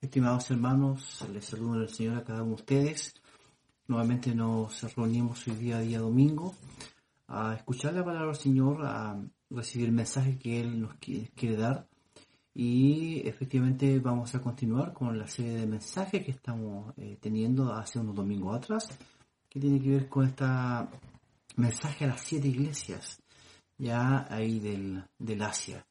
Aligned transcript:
Estimados 0.00 0.50
hermanos, 0.50 1.22
les 1.30 1.44
saludo 1.44 1.74
en 1.74 1.82
el 1.82 1.90
Señor 1.90 2.16
a 2.16 2.24
cada 2.24 2.42
uno 2.42 2.56
de 2.56 2.62
ustedes. 2.62 3.14
Nuevamente 3.86 4.34
nos 4.34 4.82
reunimos 4.94 5.46
hoy 5.46 5.56
día, 5.56 5.78
día 5.80 5.98
domingo, 5.98 6.54
a 7.28 7.54
escuchar 7.54 7.92
la 7.92 8.02
palabra 8.02 8.28
del 8.28 8.36
Señor, 8.36 8.80
a 8.82 9.22
recibir 9.50 9.88
el 9.88 9.92
mensaje 9.92 10.38
que 10.38 10.58
Él 10.58 10.80
nos 10.80 10.94
quiere 10.94 11.54
dar. 11.54 11.86
Y 12.54 13.28
efectivamente 13.28 13.98
vamos 13.98 14.34
a 14.34 14.40
continuar 14.40 14.94
con 14.94 15.18
la 15.18 15.28
serie 15.28 15.52
de 15.52 15.66
mensajes 15.66 16.24
que 16.24 16.30
estamos 16.30 16.94
eh, 16.96 17.18
teniendo 17.20 17.70
hace 17.70 17.98
unos 17.98 18.14
domingos 18.14 18.56
atrás, 18.56 18.88
que 19.50 19.60
tiene 19.60 19.82
que 19.82 19.90
ver 19.90 20.08
con 20.08 20.26
este 20.26 20.46
mensaje 21.56 22.06
a 22.06 22.08
las 22.08 22.22
siete 22.22 22.48
iglesias, 22.48 23.22
ya 23.76 24.26
ahí 24.30 24.60
del, 24.60 25.04
del 25.18 25.42
Asia. 25.42 25.84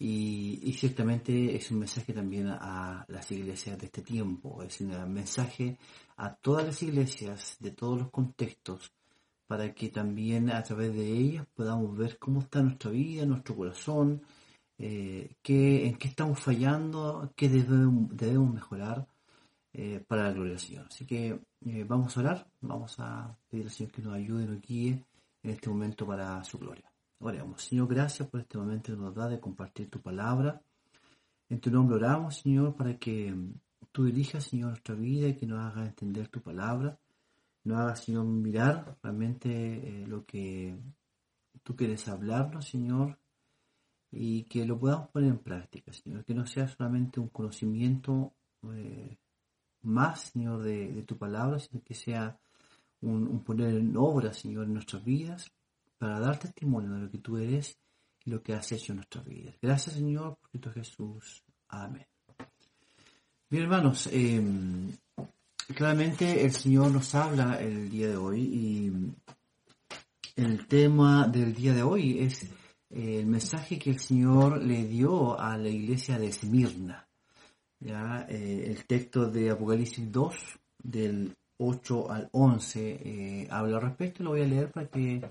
Y, 0.00 0.72
ciertamente 0.78 1.56
es 1.56 1.70
un 1.72 1.80
mensaje 1.80 2.12
también 2.12 2.46
a 2.48 3.04
las 3.08 3.30
iglesias 3.32 3.78
de 3.78 3.86
este 3.86 4.02
tiempo, 4.02 4.62
es 4.62 4.80
un 4.80 5.12
mensaje 5.12 5.76
a 6.16 6.34
todas 6.36 6.66
las 6.66 6.82
iglesias 6.82 7.56
de 7.58 7.72
todos 7.72 7.98
los 7.98 8.10
contextos, 8.10 8.92
para 9.48 9.74
que 9.74 9.88
también 9.88 10.50
a 10.50 10.62
través 10.62 10.94
de 10.94 11.06
ellas 11.10 11.46
podamos 11.54 11.96
ver 11.96 12.18
cómo 12.18 12.40
está 12.40 12.62
nuestra 12.62 12.90
vida, 12.90 13.26
nuestro 13.26 13.56
corazón, 13.56 14.22
eh, 14.78 15.34
qué, 15.42 15.86
en 15.86 15.96
qué 15.96 16.08
estamos 16.08 16.38
fallando, 16.40 17.32
qué 17.34 17.48
debemos, 17.48 18.54
mejorar 18.54 19.08
eh, 19.72 20.04
para 20.06 20.24
la 20.24 20.32
gloria 20.32 20.52
del 20.52 20.60
Señor. 20.60 20.86
Así 20.88 21.06
que 21.06 21.40
eh, 21.66 21.84
vamos 21.88 22.16
a 22.16 22.20
orar, 22.20 22.46
vamos 22.60 22.94
a 23.00 23.36
pedir 23.48 23.66
al 23.66 23.72
Señor 23.72 23.92
que 23.92 24.02
nos 24.02 24.14
ayude, 24.14 24.46
nos 24.46 24.60
guíe 24.60 25.04
en 25.42 25.50
este 25.50 25.68
momento 25.70 26.06
para 26.06 26.44
su 26.44 26.58
gloria. 26.58 26.88
Oremos. 27.20 27.64
Señor, 27.64 27.88
gracias 27.88 28.28
por 28.28 28.40
este 28.40 28.58
momento 28.58 28.92
que 28.92 28.98
nos 28.98 29.12
da 29.12 29.28
de 29.28 29.40
compartir 29.40 29.90
tu 29.90 30.00
palabra. 30.00 30.62
En 31.48 31.60
tu 31.60 31.68
nombre 31.68 31.96
oramos, 31.96 32.36
Señor, 32.36 32.76
para 32.76 32.96
que 32.96 33.34
tú 33.90 34.04
dirijas, 34.04 34.44
Señor, 34.44 34.70
nuestra 34.70 34.94
vida 34.94 35.26
y 35.26 35.34
que 35.34 35.46
nos 35.46 35.58
haga 35.58 35.84
entender 35.84 36.28
tu 36.28 36.40
palabra. 36.40 36.96
Nos 37.64 37.78
haga, 37.78 37.96
Señor, 37.96 38.24
mirar 38.24 38.98
realmente 39.02 39.50
eh, 39.50 40.06
lo 40.06 40.24
que 40.24 40.78
tú 41.64 41.74
quieres 41.74 42.06
hablarnos, 42.06 42.68
Señor, 42.68 43.18
y 44.12 44.44
que 44.44 44.64
lo 44.64 44.78
podamos 44.78 45.08
poner 45.08 45.30
en 45.30 45.38
práctica, 45.38 45.92
Señor. 45.92 46.24
Que 46.24 46.34
no 46.34 46.46
sea 46.46 46.68
solamente 46.68 47.18
un 47.18 47.30
conocimiento 47.30 48.32
eh, 48.74 49.18
más, 49.82 50.20
Señor, 50.20 50.62
de, 50.62 51.02
tu 51.02 51.18
palabra, 51.18 51.58
sino 51.58 51.82
que 51.82 51.94
sea 51.94 52.38
un, 53.00 53.26
un 53.26 53.42
poner 53.42 53.74
en 53.74 53.96
obra, 53.96 54.32
Señor, 54.32 54.66
en 54.66 54.74
nuestras 54.74 55.04
vidas 55.04 55.52
para 55.98 56.20
dar 56.20 56.38
testimonio 56.38 56.92
de 56.92 57.00
lo 57.00 57.10
que 57.10 57.18
tú 57.18 57.36
eres 57.36 57.76
y 58.24 58.30
lo 58.30 58.42
que 58.42 58.54
has 58.54 58.70
hecho 58.72 58.92
en 58.92 58.96
nuestras 58.96 59.24
vidas. 59.24 59.56
Gracias 59.60 59.96
Señor 59.96 60.38
por 60.38 60.50
Cristo 60.50 60.72
Jesús. 60.72 61.44
Amén. 61.68 62.06
Bien 63.50 63.64
hermanos, 63.64 64.08
em, 64.12 64.92
claramente 65.74 66.44
el 66.44 66.52
Señor 66.52 66.90
nos 66.90 67.14
habla 67.14 67.60
el 67.60 67.90
día 67.90 68.08
de 68.08 68.16
hoy 68.16 68.40
y 68.40 68.92
el 70.36 70.66
tema 70.66 71.26
del 71.26 71.54
día 71.54 71.74
de 71.74 71.82
hoy 71.82 72.20
es 72.20 72.46
el 72.90 73.26
mensaje 73.26 73.78
que 73.78 73.90
el 73.90 73.98
Señor 73.98 74.62
le 74.62 74.84
dio 74.86 75.38
a 75.38 75.56
la 75.56 75.68
iglesia 75.68 76.18
de 76.18 76.28
Esmirna. 76.28 77.08
¿ya? 77.80 78.26
Eh, 78.28 78.64
el 78.66 78.84
texto 78.86 79.30
de 79.30 79.50
Apocalipsis 79.50 80.10
2, 80.10 80.34
del 80.78 81.36
8 81.58 82.10
al 82.10 82.28
11, 82.32 82.80
eh, 82.80 83.48
habla 83.50 83.76
al 83.76 83.82
respecto. 83.82 84.22
Lo 84.22 84.30
voy 84.30 84.42
a 84.42 84.46
leer 84.46 84.70
para 84.70 84.88
que 84.88 85.22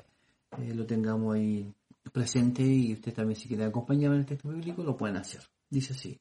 eh, 0.59 0.73
lo 0.73 0.85
tengamos 0.85 1.35
ahí 1.35 1.73
presente 2.11 2.63
y 2.63 2.93
usted 2.93 3.13
también 3.13 3.39
si 3.39 3.47
quiere 3.47 3.65
acompañarme 3.65 4.15
en 4.15 4.21
el 4.21 4.27
texto 4.27 4.49
bíblico 4.49 4.83
lo 4.83 4.97
pueden 4.97 5.17
hacer. 5.17 5.41
Dice 5.69 5.93
así. 5.93 6.19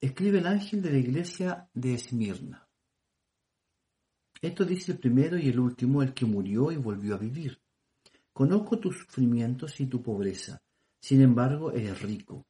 Escribe 0.00 0.38
el 0.38 0.46
ángel 0.46 0.82
de 0.82 0.90
la 0.90 0.98
iglesia 0.98 1.68
de 1.74 1.94
Esmirna. 1.94 2.68
Esto 4.40 4.64
dice 4.64 4.92
el 4.92 4.98
primero 4.98 5.38
y 5.38 5.48
el 5.48 5.60
último, 5.60 6.02
el 6.02 6.12
que 6.12 6.26
murió 6.26 6.72
y 6.72 6.76
volvió 6.76 7.14
a 7.14 7.18
vivir. 7.18 7.60
Conozco 8.32 8.78
tus 8.78 8.98
sufrimientos 8.98 9.78
y 9.80 9.86
tu 9.86 10.02
pobreza, 10.02 10.60
sin 11.00 11.20
embargo 11.20 11.70
eres 11.70 12.02
rico. 12.02 12.46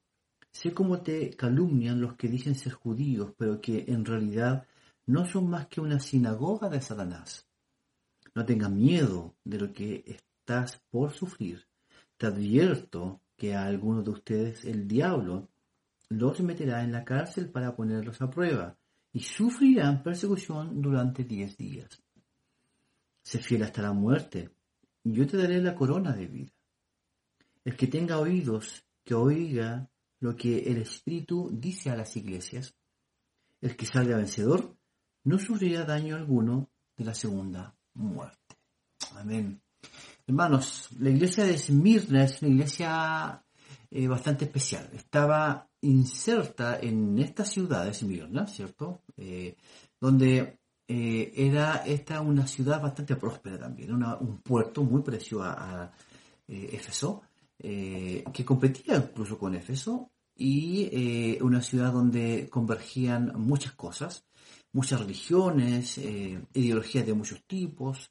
Sé 0.51 0.73
cómo 0.73 1.03
te 1.03 1.31
calumnian 1.31 2.01
los 2.01 2.15
que 2.15 2.29
dicen 2.29 2.55
ser 2.55 2.73
judíos, 2.73 3.35
pero 3.37 3.61
que 3.61 3.85
en 3.89 4.05
realidad 4.05 4.67
no 5.07 5.27
son 5.27 5.51
más 5.51 5.67
que 5.67 5.81
una 5.81 5.99
sinagoga 5.99 6.69
de 6.69 6.81
Satanás. 6.81 7.47
No 8.35 8.47
tengas 8.47 8.71
miedo 8.71 9.37
de 9.45 9.59
lo 9.59 9.73
que 9.73 10.05
estás 10.07 10.83
por 10.91 11.13
sufrir. 11.13 11.67
Te 12.17 12.27
advierto 12.27 13.21
que 13.37 13.55
a 13.55 13.67
algunos 13.67 14.05
de 14.05 14.11
ustedes 14.11 14.65
el 14.65 14.89
diablo 14.89 15.51
los 16.09 16.41
meterá 16.41 16.83
en 16.83 16.93
la 16.93 17.05
cárcel 17.05 17.51
para 17.51 17.75
ponerlos 17.75 18.23
a 18.23 18.31
prueba 18.31 18.77
y 19.13 19.21
sufrirán 19.21 20.03
persecución 20.03 20.81
durante 20.81 21.25
diez 21.25 21.57
días. 21.57 22.03
Sé 23.23 23.39
fiel 23.39 23.63
hasta 23.65 23.83
la 23.83 23.93
muerte 23.93 24.51
y 25.05 25.13
yo 25.13 25.27
te 25.27 25.37
daré 25.37 25.61
la 25.61 25.75
corona 25.75 26.13
de 26.13 26.27
vida. 26.27 26.53
El 27.65 27.77
que 27.77 27.87
tenga 27.87 28.19
oídos, 28.19 28.85
que 29.05 29.15
oiga 29.15 29.91
lo 30.21 30.35
que 30.37 30.59
el 30.71 30.79
Espíritu 30.79 31.51
dice 31.53 31.91
a 31.91 31.97
las 31.97 32.17
iglesias. 32.17 32.75
El 33.61 33.77
que 33.77 33.87
salga 33.87 34.17
vencedor 34.17 34.77
no 35.25 35.39
sufrirá 35.39 35.85
daño 35.85 36.17
alguno 36.17 36.71
de 36.97 37.05
la 37.05 37.15
segunda 37.15 37.77
muerte. 37.95 38.57
Amén. 39.17 39.61
Hermanos, 40.27 40.89
la 40.99 41.11
iglesia 41.11 41.45
de 41.45 41.55
Esmirna 41.55 42.25
es 42.25 42.41
una 42.43 42.51
iglesia 42.53 43.45
eh, 43.91 44.07
bastante 44.07 44.45
especial. 44.45 44.89
Estaba 44.95 45.69
inserta 45.83 46.79
en 46.81 47.19
esta 47.19 47.45
ciudad 47.45 47.85
de 47.85 47.91
Esmirna, 47.91 48.47
¿cierto? 48.47 49.03
Eh, 49.17 49.57
donde 50.01 50.59
eh, 50.89 51.33
era 51.35 51.83
esta 51.85 52.21
una 52.21 52.47
ciudad 52.47 52.81
bastante 52.81 53.17
próspera 53.17 53.59
también, 53.59 53.93
un 53.93 54.39
puerto 54.39 54.83
muy 54.83 55.03
parecido 55.03 55.43
a, 55.43 55.53
a 55.53 55.93
Éfeso, 56.49 57.23
que 57.59 58.45
competía 58.45 58.97
incluso 58.97 59.39
con 59.39 59.55
Éfeso, 59.55 60.11
y 60.35 61.39
una 61.41 61.63
ciudad 61.63 61.93
donde 61.93 62.49
convergían 62.51 63.33
muchas 63.37 63.73
cosas 63.73 64.27
muchas 64.73 65.01
religiones, 65.01 65.99
eh, 65.99 66.41
ideologías 66.55 67.07
de 67.07 67.15
muchos 67.15 67.43
tipos, 67.45 68.11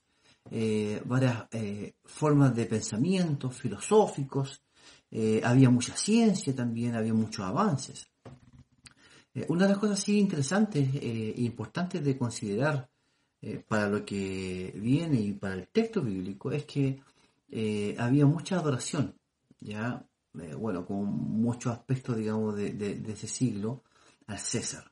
eh, 0.50 1.02
varias 1.06 1.46
eh, 1.52 1.96
formas 2.04 2.56
de 2.56 2.66
pensamiento 2.66 3.50
filosóficos, 3.50 4.62
había 5.44 5.70
mucha 5.70 5.94
ciencia 5.94 6.56
también, 6.56 6.96
había 6.96 7.14
muchos 7.14 7.46
avances. 7.46 8.08
una 9.50 9.66
de 9.66 9.72
las 9.72 9.78
cosas 9.78 10.08
interesantes 10.08 10.88
e 10.96 11.34
importantes 11.38 12.02
de 12.02 12.18
considerar 12.18 12.90
para 13.68 13.90
lo 13.90 14.06
que 14.06 14.74
viene 14.78 15.20
y 15.20 15.34
para 15.34 15.56
el 15.56 15.68
texto 15.68 16.02
bíblico 16.02 16.50
es 16.54 16.64
que 16.64 17.02
había 17.98 18.26
mucha 18.26 18.56
adoración, 18.58 19.14
ya, 19.60 20.02
bueno, 20.58 20.86
con 20.86 21.04
muchos 21.08 21.74
aspectos, 21.74 22.16
digamos, 22.16 22.56
de, 22.56 22.72
de 22.72 23.12
ese 23.12 23.28
siglo 23.28 23.84
al 24.28 24.40
César. 24.40 24.91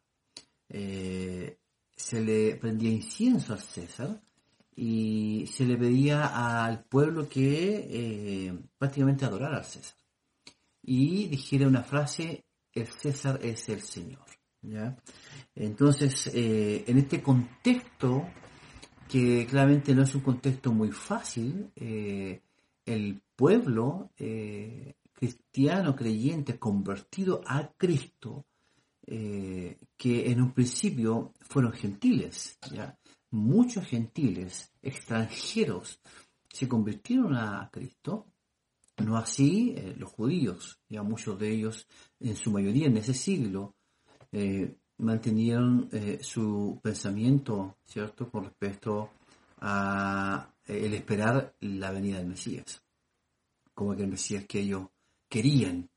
Eh, 0.69 1.57
se 1.96 2.22
le 2.22 2.56
prendía 2.56 2.91
incienso 2.91 3.53
al 3.53 3.59
César 3.59 4.22
y 4.75 5.46
se 5.47 5.66
le 5.66 5.75
pedía 5.75 6.63
al 6.63 6.85
pueblo 6.85 7.28
que 7.28 7.88
eh, 7.90 8.59
prácticamente 8.78 9.25
adorara 9.25 9.58
al 9.58 9.66
César. 9.66 9.97
Y 10.81 11.28
dijera 11.28 11.68
una 11.68 11.84
frase, 11.84 12.46
el 12.72 12.88
César 12.88 13.40
es 13.44 13.68
el 13.69 13.81
Señor. 13.81 14.25
Entonces, 15.56 16.28
eh, 16.34 16.84
en 16.88 16.97
este 16.97 17.22
contexto, 17.22 18.28
que 19.08 19.46
claramente 19.50 19.94
no 19.94 20.03
es 20.03 20.16
un 20.16 20.22
contexto 20.22 20.72
muy 20.72 20.91
fácil, 20.91 21.72
el 21.75 23.22
pueblo 23.35 24.12
cristiano 25.13 25.96
creyente 25.96 26.58
convertido 26.58 27.41
a 27.46 27.72
Cristo, 27.75 28.46
eh, 29.12 29.76
que 29.97 30.29
en 30.29 30.40
un 30.40 30.53
principio 30.53 31.34
fueron 31.41 31.73
gentiles, 31.73 32.59
muchos 33.32 33.88
gentiles 33.88 34.72
extranjeros 34.84 36.00
se 36.47 36.67
convirtieron 36.67 37.35
a 37.35 37.72
Cristo, 37.73 38.28
no 38.97 39.17
así 39.17 39.73
eh, 39.76 39.96
los 39.97 40.11
judíos, 40.11 40.79
ya 40.88 41.02
muchos 41.02 41.40
de 41.40 41.50
ellos, 41.50 41.88
en 42.20 42.35
su 42.35 42.52
mayoría 42.52 42.85
en 42.85 42.97
ese 42.97 43.16
siglo, 43.16 43.73
eh, 44.32 44.76
mantenieron 45.00 45.90
su 46.22 46.79
pensamiento, 46.84 47.78
¿cierto?, 47.85 48.29
con 48.29 48.44
respecto 48.44 49.09
a 49.61 50.53
el 50.67 50.94
esperar 50.94 51.56
la 51.61 51.90
venida 51.90 52.20
del 52.20 52.28
Mesías, 52.28 52.84
como 53.73 53.96
que 53.96 54.03
el 54.03 54.09
Mesías 54.09 54.46
que 54.46 54.59
ellos 54.59 54.88
querían, 55.28 55.90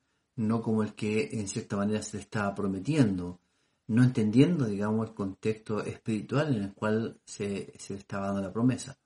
no 0.42 0.62
como 0.62 0.82
el 0.82 0.94
que 0.94 1.30
en 1.32 1.48
cierta 1.48 1.76
manera 1.76 2.02
se 2.02 2.16
le 2.16 2.22
estaba 2.22 2.54
prometiendo, 2.54 3.40
no 3.88 4.02
entendiendo, 4.02 4.66
digamos, 4.66 5.08
el 5.08 5.14
contexto 5.14 5.82
espiritual 5.84 6.56
en 6.56 6.62
el 6.64 6.74
cual 6.74 7.20
se, 7.24 7.72
se 7.78 7.94
le 7.94 8.00
estaba 8.00 8.26
dando 8.26 8.42
la 8.42 8.52
promesa. 8.52 8.98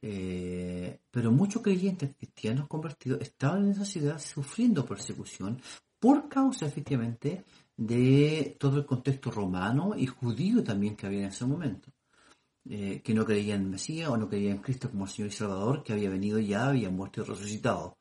Eh, 0.00 1.00
pero 1.10 1.32
muchos 1.32 1.62
creyentes 1.62 2.14
cristianos 2.16 2.68
convertidos 2.68 3.20
estaban 3.20 3.64
en 3.64 3.70
esa 3.72 3.84
ciudad 3.84 4.20
sufriendo 4.20 4.86
persecución 4.86 5.60
por 5.98 6.28
causa 6.28 6.66
efectivamente 6.66 7.44
de 7.76 8.56
todo 8.58 8.78
el 8.78 8.86
contexto 8.86 9.30
romano 9.30 9.94
y 9.96 10.06
judío 10.06 10.62
también 10.62 10.96
que 10.96 11.06
había 11.06 11.20
en 11.20 11.28
ese 11.28 11.46
momento. 11.46 11.90
Eh, 12.70 13.00
que 13.02 13.14
no 13.14 13.24
creían 13.24 13.62
en 13.62 13.70
Mesías 13.70 14.10
o 14.10 14.16
no 14.16 14.28
creían 14.28 14.56
en 14.56 14.62
Cristo 14.62 14.90
como 14.90 15.06
Señor 15.06 15.30
y 15.30 15.34
Salvador, 15.34 15.82
que 15.82 15.94
había 15.94 16.10
venido 16.10 16.38
ya, 16.38 16.68
había 16.68 16.90
muerto 16.90 17.22
y 17.22 17.24
resucitado. 17.24 17.97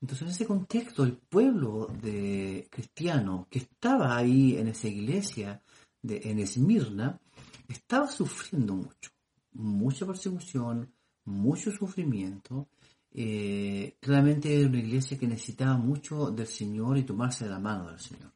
Entonces, 0.00 0.22
en 0.22 0.28
ese 0.28 0.46
contexto, 0.46 1.04
el 1.04 1.16
pueblo 1.16 1.86
de 2.02 2.66
cristiano 2.70 3.46
que 3.50 3.58
estaba 3.58 4.16
ahí 4.16 4.56
en 4.56 4.68
esa 4.68 4.88
iglesia 4.88 5.62
de, 6.02 6.22
en 6.24 6.38
Esmirna 6.38 7.20
estaba 7.68 8.08
sufriendo 8.08 8.76
mucho, 8.76 9.10
mucha 9.52 10.06
persecución, 10.06 10.90
mucho 11.24 11.70
sufrimiento. 11.70 12.68
Eh, 13.12 13.96
claramente 14.00 14.58
era 14.58 14.68
una 14.68 14.78
iglesia 14.78 15.18
que 15.18 15.26
necesitaba 15.26 15.76
mucho 15.76 16.30
del 16.30 16.46
Señor 16.46 16.96
y 16.96 17.02
tomarse 17.02 17.46
la 17.46 17.58
mano 17.58 17.90
del 17.90 18.00
Señor. 18.00 18.32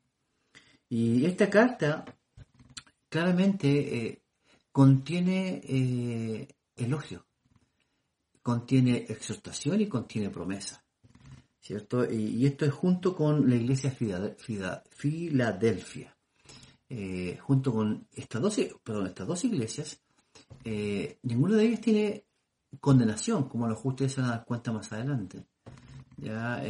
Y 0.91 1.25
esta 1.25 1.49
carta 1.49 2.05
claramente 3.09 4.07
eh, 4.07 4.23
contiene 4.71 5.63
eh, 5.65 6.49
elogio, 6.77 7.25
contiene 8.43 9.07
exhortación 9.09 9.81
y 9.81 9.89
contiene 9.89 10.29
promesa. 10.29 10.84
¿Cierto? 11.65 12.11
Y, 12.11 12.45
esto 12.45 12.67
es 12.67 12.73
junto 12.73 13.17
con 13.17 13.49
la 13.49 13.57
iglesia 13.57 13.91
Filadelfia. 13.91 16.15
Eh, 16.89 17.39
junto 17.41 17.73
con 17.73 18.07
estas 18.13 18.43
dos, 18.43 18.61
perdón, 18.83 19.07
estas 19.07 19.27
dos 19.27 19.45
iglesias, 19.45 20.03
eh, 20.63 21.19
ninguna 21.23 21.57
de 21.57 21.65
ellas 21.65 21.81
tiene 21.81 22.25
condenación, 22.81 23.49
como 23.49 23.67
los 23.67 23.81
ustedes 23.83 24.13
se 24.13 24.21
van 24.21 24.31
a 24.31 24.37
dar 24.37 24.45
cuenta 24.45 24.73
más 24.73 24.93
adelante. 24.93 25.47
¿ya? 26.19 26.63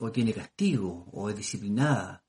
o 0.00 0.10
tiene 0.10 0.32
castigo, 0.32 1.06
o 1.12 1.30
es 1.30 1.36
disciplinada, 1.36 2.22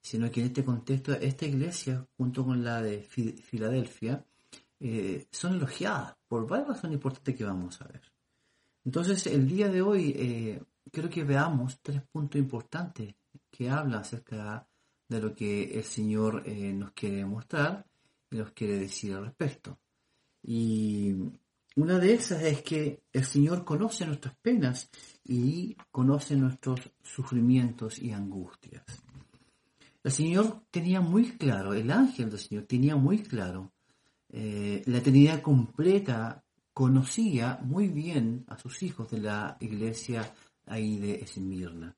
sino 0.00 0.30
que 0.30 0.40
en 0.40 0.46
este 0.46 0.64
contexto 0.64 1.12
esta 1.12 1.46
iglesia, 1.46 2.06
junto 2.16 2.44
con 2.44 2.64
la 2.64 2.82
de 2.82 3.02
Filadelfia, 3.02 4.24
eh, 4.80 5.26
son 5.30 5.54
elogiadas 5.54 6.16
por 6.28 6.46
varias 6.46 6.68
razones 6.68 6.96
importantes 6.96 7.36
que 7.36 7.44
vamos 7.44 7.80
a 7.80 7.88
ver. 7.88 8.02
Entonces, 8.84 9.26
el 9.26 9.48
día 9.48 9.68
de 9.68 9.80
hoy 9.80 10.14
eh, 10.16 10.62
quiero 10.94 11.10
que 11.10 11.24
veamos 11.24 11.80
tres 11.82 12.00
puntos 12.02 12.38
importantes 12.40 13.14
que 13.50 13.68
hablan 13.68 14.00
acerca 14.00 14.66
de 15.08 15.20
lo 15.20 15.34
que 15.34 15.76
el 15.76 15.84
Señor 15.84 16.44
eh, 16.46 16.72
nos 16.72 16.92
quiere 16.92 17.26
mostrar 17.26 17.84
y 18.30 18.36
nos 18.36 18.52
quiere 18.52 18.78
decir 18.78 19.14
al 19.14 19.24
respecto. 19.24 19.78
Y 20.42 21.14
una 21.76 21.98
de 21.98 22.14
esas 22.14 22.42
es 22.42 22.62
que 22.62 23.02
el 23.12 23.24
Señor 23.24 23.64
conoce 23.64 24.06
nuestras 24.06 24.36
penas 24.36 24.88
y 25.24 25.76
conoce 25.90 26.36
nuestros 26.36 26.80
sufrimientos 27.02 27.98
y 27.98 28.12
angustias. 28.12 28.84
El 30.02 30.12
Señor 30.12 30.62
tenía 30.70 31.00
muy 31.00 31.32
claro, 31.32 31.74
el 31.74 31.90
ángel 31.90 32.30
del 32.30 32.38
Señor 32.38 32.64
tenía 32.64 32.94
muy 32.94 33.18
claro, 33.18 33.72
eh, 34.28 34.82
la 34.86 35.02
Trinidad 35.02 35.42
completa 35.42 36.44
conocía 36.72 37.58
muy 37.62 37.88
bien 37.88 38.44
a 38.48 38.58
sus 38.58 38.82
hijos 38.82 39.10
de 39.10 39.20
la 39.20 39.56
iglesia 39.60 40.32
ahí 40.66 40.98
de 40.98 41.14
Esmirna. 41.16 41.96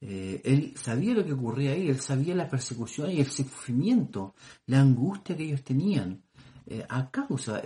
Eh, 0.00 0.40
él 0.44 0.74
sabía 0.76 1.14
lo 1.14 1.24
que 1.24 1.32
ocurría 1.32 1.72
ahí, 1.72 1.88
él 1.88 2.00
sabía 2.00 2.34
la 2.34 2.48
persecución 2.48 3.10
y 3.10 3.20
el 3.20 3.26
sufrimiento, 3.26 4.34
la 4.66 4.80
angustia 4.80 5.36
que 5.36 5.44
ellos 5.44 5.62
tenían 5.62 6.22
eh, 6.66 6.84
a 6.88 7.10
causa, 7.10 7.62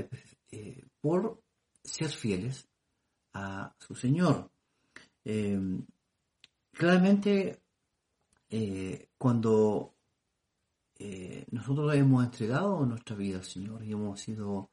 por 1.01 1.43
ser 1.83 2.09
fieles 2.09 2.69
a 3.33 3.75
su 3.79 3.95
Señor. 3.95 4.51
claramente 6.73 7.63
eh, 8.49 9.09
cuando 9.19 9.95
eh, 10.99 11.45
nosotros 11.51 11.95
hemos 11.95 12.25
entregado 12.25 12.87
nuestra 12.87 13.17
vida 13.17 13.39
al 13.39 13.45
Señor 13.45 13.85
y 13.85 13.93
hemos 13.93 14.21
sido 14.21 14.71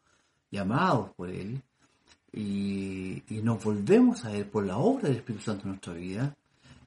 llamados 0.52 1.12
por 1.16 1.30
Él 1.30 1.64
y, 2.34 3.24
nos 3.44 3.64
volvemos 3.64 4.26
a 4.26 4.36
Él 4.36 4.46
por 4.46 4.66
la 4.66 4.78
obra 4.78 5.10
del 5.10 5.18
Espíritu 5.18 5.44
Santo 5.44 5.64
en 5.64 5.70
nuestra 5.70 5.94
vida, 5.94 6.36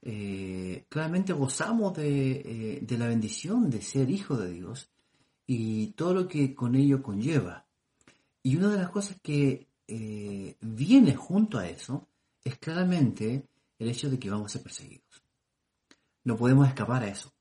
eh, 0.03 0.85
claramente 0.89 1.33
gozamos 1.33 1.97
de, 1.97 2.85
la 2.89 3.07
bendición 3.07 3.69
de 3.71 3.83
ser 3.83 4.11
hijo 4.11 4.37
de 4.37 4.53
Dios 4.53 4.89
y 5.47 5.89
todo 5.89 6.15
lo 6.15 6.29
que 6.29 6.55
con 6.55 6.75
ello 6.75 7.03
conlleva. 7.03 7.67
Y 8.43 8.57
una 8.57 8.71
de 8.71 8.79
las 8.79 8.91
cosas 8.91 9.19
que 9.23 9.67
viene 10.61 11.15
junto 11.15 11.59
a 11.59 11.69
eso 11.69 12.09
es 12.43 12.59
claramente 12.59 13.49
el 13.79 13.89
hecho 13.89 14.11
de 14.11 14.19
que 14.19 14.31
vamos 14.31 14.47
a 14.47 14.53
ser 14.55 14.63
perseguidos. 14.63 15.23
No 16.25 16.37
podemos 16.37 16.67
escapar 16.67 17.05
a 17.05 17.09
eso. 17.09 17.33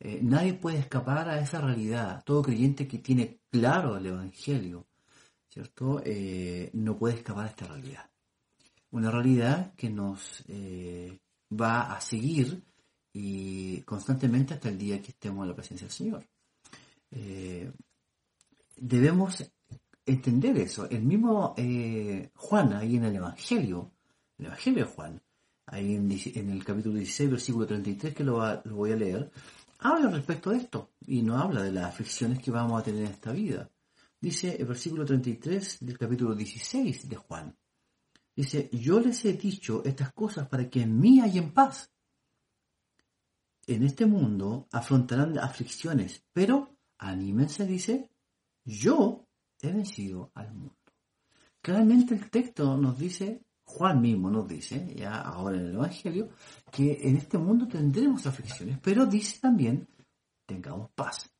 Eh, 0.00 0.20
nadie 0.22 0.54
puede 0.54 0.78
escapar 0.78 1.28
a 1.28 1.40
esa 1.40 1.60
realidad. 1.60 2.22
Todo 2.24 2.42
creyente 2.42 2.88
que 2.88 2.98
tiene 2.98 3.40
claro 3.50 3.96
el 3.96 4.06
Evangelio, 4.06 4.86
¿cierto? 5.50 6.00
Eh, 6.04 6.70
no 6.74 6.96
puede 6.96 7.16
escapar 7.16 7.46
a 7.46 7.50
esta 7.50 7.66
realidad. 7.66 8.08
Una 8.92 9.10
realidad 9.10 9.74
que 9.74 9.90
nos 9.90 10.42
eh, 10.48 11.18
va 11.52 11.92
a 11.92 12.00
seguir 12.00 12.62
y 13.12 13.82
constantemente 13.82 14.54
hasta 14.54 14.68
el 14.68 14.78
día 14.78 15.02
que 15.02 15.10
estemos 15.10 15.42
en 15.42 15.48
la 15.48 15.54
presencia 15.54 15.86
del 15.86 15.94
Señor. 15.94 16.24
debemos 18.76 19.44
entender 20.06 20.56
eso. 20.58 20.88
El 20.88 21.02
mismo 21.02 21.54
Juan, 22.34 22.72
ahí 22.72 22.96
en 22.96 23.04
el 23.04 23.16
Evangelio, 23.16 23.92
el 24.38 24.46
Evangelio 24.46 24.84
de 24.84 24.90
Juan, 24.90 25.22
ahí 25.70 25.94
en, 25.94 26.50
el 26.50 26.64
capítulo 26.64 26.96
16, 26.96 27.30
versículo 27.30 27.66
33, 27.66 28.14
que 28.14 28.24
lo, 28.24 28.62
voy 28.64 28.92
a 28.92 28.96
leer, 28.96 29.30
habla 29.78 30.10
respecto 30.10 30.50
de 30.50 30.58
esto 30.58 30.90
y 31.06 31.22
no 31.22 31.38
habla 31.38 31.62
de 31.62 31.72
las 31.72 31.86
aflicciones 31.86 32.40
que 32.40 32.50
vamos 32.50 32.80
a 32.80 32.84
tener 32.84 33.04
en 33.04 33.12
esta 33.12 33.32
vida. 33.32 33.70
Dice 34.20 34.56
el 34.56 34.66
versículo 34.66 35.04
33 35.04 35.78
del 35.80 35.98
capítulo 35.98 36.34
16 36.34 37.08
de 37.08 37.16
Juan. 37.16 37.56
Dice, 38.36 38.68
yo 38.72 39.00
les 39.00 39.24
he 39.24 39.32
dicho 39.32 39.82
estas 39.84 40.12
cosas 40.12 40.48
para 40.48 40.68
que 40.68 40.82
en 40.82 40.98
mí 40.98 41.20
en 41.20 41.52
paz. 41.52 41.90
En 43.66 43.82
este 43.82 44.06
mundo 44.06 44.68
afrontarán 44.72 45.38
aflicciones, 45.38 46.22
pero 46.32 46.76
anímense, 46.98 47.66
dice, 47.66 48.10
yo 48.64 49.26
he 49.60 49.72
vencido 49.72 50.30
al 50.34 50.52
mundo. 50.52 50.76
Claramente 51.60 52.14
el 52.14 52.30
texto 52.30 52.76
nos 52.76 52.98
dice 52.98 53.44
Juan 53.70 54.00
mismo 54.00 54.30
nos 54.30 54.48
dice, 54.48 54.94
ya 54.96 55.20
ahora 55.20 55.56
en 55.56 55.66
el 55.66 55.74
Evangelio, 55.74 56.30
que 56.72 56.98
en 57.02 57.16
este 57.16 57.38
mundo 57.38 57.68
tendremos 57.68 58.26
aflicciones, 58.26 58.78
pero 58.82 59.06
dice 59.06 59.38
también, 59.40 59.88
tengamos 60.44 60.90
paz, 60.90 61.30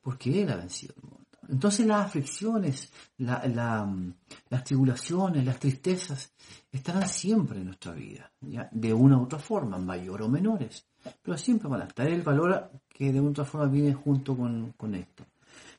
porque 0.00 0.42
Él 0.42 0.50
ha 0.50 0.56
vencido 0.56 0.94
el 0.96 1.02
mundo. 1.08 1.25
Entonces 1.48 1.86
las 1.86 2.06
aflicciones, 2.06 2.92
las 3.18 4.64
tribulaciones, 4.64 5.44
las 5.44 5.58
tristezas, 5.58 6.32
estarán 6.70 7.08
siempre 7.08 7.58
en 7.58 7.66
nuestra 7.66 7.92
vida, 7.92 8.30
de 8.40 8.92
una 8.92 9.18
u 9.18 9.22
otra 9.24 9.38
forma, 9.38 9.78
mayor 9.78 10.22
o 10.22 10.28
menores, 10.28 10.86
pero 11.22 11.36
siempre 11.36 11.68
van 11.68 11.82
a 11.82 11.86
estar. 11.86 12.06
el 12.06 12.22
valor 12.22 12.70
que 12.88 13.12
de 13.12 13.20
una 13.20 13.28
u 13.28 13.32
otra 13.32 13.44
forma 13.44 13.66
viene 13.66 13.94
junto 13.94 14.36
con, 14.36 14.94
esto. 14.94 15.24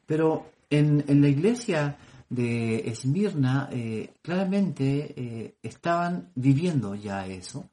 Pero 0.05 0.51
en, 0.69 1.03
en 1.07 1.21
la 1.21 1.27
iglesia 1.27 1.97
de 2.29 2.89
Esmirna 2.89 3.69
eh, 3.71 4.13
claramente 4.21 5.13
eh, 5.15 5.55
estaban 5.62 6.31
viviendo 6.36 6.95
ya 6.95 7.25
eso. 7.27 7.69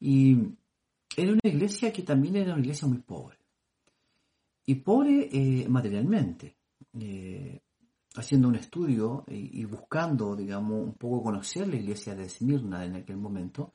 Y 0.00 0.36
era 1.16 1.32
una 1.32 1.40
iglesia 1.44 1.92
que 1.92 2.02
también 2.02 2.36
era 2.36 2.52
una 2.52 2.60
iglesia 2.60 2.88
muy 2.88 2.98
pobre. 2.98 3.36
Y 4.66 4.76
pobre 4.76 5.28
eh, 5.32 5.68
materialmente 5.68 6.59
haciendo 8.14 8.48
un 8.48 8.56
estudio 8.56 9.24
y, 9.28 9.64
buscando 9.64 10.34
digamos 10.34 10.82
un 10.82 10.94
poco 10.94 11.22
conocer 11.22 11.68
la 11.68 11.76
iglesia 11.76 12.14
de 12.14 12.24
Esmirna 12.24 12.84
en 12.84 12.96
aquel 12.96 13.16
momento 13.16 13.74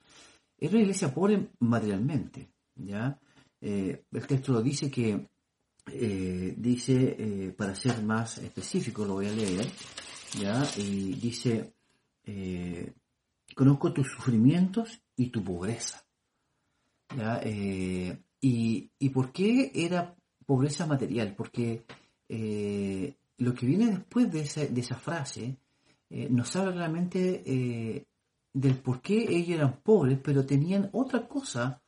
era 0.58 0.74
una 0.74 0.82
iglesia 0.82 1.14
pobre 1.14 1.52
materialmente 1.60 2.50
ya 2.76 3.18
el 3.62 4.28
texto 4.28 4.52
lo 4.52 4.62
dice 4.62 4.92
que 4.92 5.28
dice 6.58 7.54
para 7.58 7.74
ser 7.74 8.04
más 8.04 8.38
específico 8.40 9.06
lo 9.06 9.14
voy 9.14 9.28
a 9.28 9.32
leer 9.32 9.66
¿ya? 10.40 10.64
Y 10.78 11.14
dice, 11.14 11.74
eh, 12.24 12.94
conozco 13.56 13.94
tus 13.94 14.12
sufrimientos 14.12 15.02
y 15.16 15.30
tu 15.30 15.44
pobreza. 15.44 16.06
¿ya? 17.16 17.40
Eh, 17.44 18.18
y, 18.42 18.92
y, 19.00 19.10
por 19.10 19.32
qué 19.32 19.72
era 19.74 20.16
pobreza 20.46 20.86
material? 20.86 21.36
Porque 21.36 21.86
eh, 22.30 23.14
lo 23.38 23.54
que 23.54 23.66
viene 23.66 23.88
después 23.88 24.32
de 24.32 24.42
esa, 24.42 24.96
frase 24.96 25.58
nos 26.10 26.56
habla 26.56 26.72
realmente 26.72 28.06
del 28.54 28.78
por 28.78 29.02
qué 29.02 29.26
ellos 29.36 29.58
eran 29.58 29.82
pobres, 29.82 30.18
pero 30.24 30.46
tenían 30.46 30.90
otra 30.94 31.28
cosa, 31.28 31.82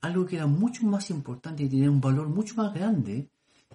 algo 0.00 0.26
que 0.26 0.36
era 0.36 0.46
mucho 0.46 0.84
más 0.84 1.10
importante 1.10 1.62
y 1.62 1.68
tenía 1.68 1.90
un 1.90 2.00
valor 2.00 2.28
mucho 2.28 2.56
más 2.56 2.74
grande, 2.74 3.28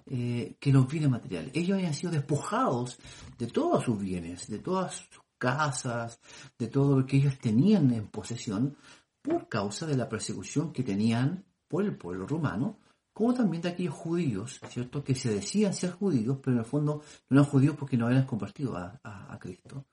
eh, 0.06 0.56
que 0.60 0.70
los 0.70 0.86
bienes 0.86 1.08
materiales. 1.08 1.52
Ellos 1.54 1.78
habían 1.78 1.94
sido 1.94 2.12
despojados 2.12 2.98
de 3.38 3.46
todos 3.46 3.84
sus 3.84 3.98
bienes, 3.98 4.46
de 4.48 4.58
todas 4.58 4.96
sus 4.96 5.22
casas, 5.38 6.20
de 6.58 6.66
todo 6.66 6.98
lo 6.98 7.06
que 7.06 7.16
ellos 7.16 7.38
tenían 7.38 7.90
en 7.90 8.08
posesión 8.08 8.76
por 9.22 9.48
causa 9.48 9.86
de 9.86 9.96
la 9.96 10.06
persecución 10.06 10.70
que 10.70 10.82
tenían 10.82 11.46
por 11.66 11.84
el 11.84 11.96
pueblo 11.96 12.26
romano 12.26 12.76
como 13.14 13.32
también 13.32 13.62
de 13.62 13.70
aquellos 13.70 13.94
judíos, 13.94 14.60
¿cierto?, 14.68 15.04
que 15.04 15.14
se 15.14 15.32
decían 15.32 15.72
ser 15.72 15.92
judíos, 15.92 16.38
pero 16.42 16.56
en 16.56 16.58
el 16.58 16.66
fondo 16.66 17.02
no 17.30 17.40
eran 17.40 17.50
judíos 17.50 17.76
porque 17.78 17.96
no 17.96 18.06
habían 18.06 18.26
convertido 18.26 18.76
a, 18.76 19.38
Cristo. 19.40 19.86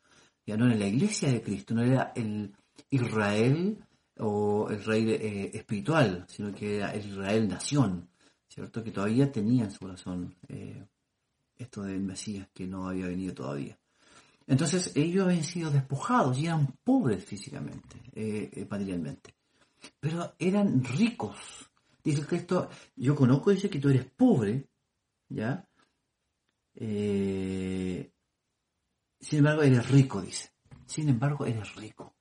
Ya 0.46 0.58
no 0.58 0.66
era 0.66 0.76
la 0.76 0.88
iglesia 0.88 1.32
de 1.32 1.42
Cristo, 1.42 1.76
no 1.76 1.84
era 1.84 2.14
el 2.16 2.52
Israel 2.90 3.78
o 4.18 4.70
el 4.70 4.84
rey 4.84 5.12
eh, 5.12 5.52
espiritual, 5.54 6.26
sino 6.28 6.54
que 6.54 6.78
era 6.78 6.94
el 6.94 7.06
Israel 7.06 7.48
nación, 7.48 8.10
¿cierto?, 8.50 8.84
que 8.84 8.92
todavía 8.92 9.32
tenía 9.32 9.66
en 9.66 9.72
su 9.72 9.80
corazón 9.80 10.36
eh, 10.48 10.84
esto 11.58 11.84
del 11.84 12.02
Mesías 12.02 12.48
que 12.52 12.66
no 12.66 12.90
había 12.90 13.08
venido 13.08 13.36
todavía. 13.36 13.78
Entonces 14.48 14.94
ellos 14.96 15.28
habían 15.28 15.44
sido 15.44 15.70
despojados 15.70 16.40
y 16.40 16.48
eran 16.48 16.74
pobres 16.84 17.24
físicamente, 17.24 18.02
eh, 18.14 18.66
materialmente. 18.68 19.36
Pero 20.00 20.34
eran 20.40 20.84
ricos. 20.84 21.71
Dice 22.04 22.26
Cristo, 22.26 22.70
yo 22.96 23.16
conozco, 23.16 23.52
dice 23.52 23.70
que 23.70 23.80
tú 23.80 23.90
eres 23.90 24.06
pobre, 24.06 24.68
¿ya? 25.30 25.68
Eh, 26.76 28.12
sin 29.20 29.40
embargo, 29.40 29.62
eres 29.62 29.90
rico, 29.90 30.22
dice. 30.22 30.52
Sin 30.86 31.10
embargo, 31.10 31.46
eres 31.46 31.76
rico. 31.76 32.16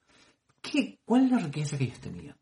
¿Qué, 0.61 1.01
¿Cuál 1.05 1.25
es 1.25 1.31
la 1.31 1.39
riqueza 1.39 1.79
que 1.79 1.85
ellos 1.85 2.01
tenían? 2.01 2.37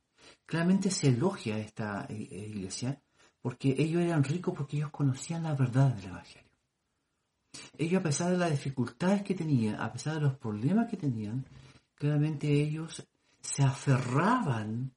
Claramente 0.45 0.90
se 0.90 1.09
elogia 1.09 1.59
esta 1.59 2.07
eh, 2.09 2.14
iglesia 2.14 3.00
porque 3.40 3.75
ellos 3.78 4.02
eran 4.02 4.25
ricos 4.25 4.54
porque 4.57 4.78
ellos 4.78 4.90
conocían 4.90 5.45
la 5.45 5.54
verdad 5.54 5.95
del 5.95 6.07
Evangelio. 6.07 6.49
Ellos, 7.76 8.00
a 8.00 8.02
pesar 8.02 8.30
de 8.33 8.38
las 8.38 8.50
dificultades 8.50 9.23
que 9.23 9.35
tenían, 9.35 9.80
a 9.80 9.92
pesar 9.92 10.14
de 10.14 10.21
los 10.21 10.37
problemas 10.37 10.88
que 10.90 10.97
tenían, 10.97 11.47
claramente 11.95 12.50
ellos 12.50 13.07
se 13.40 13.62
aferraban 13.62 14.92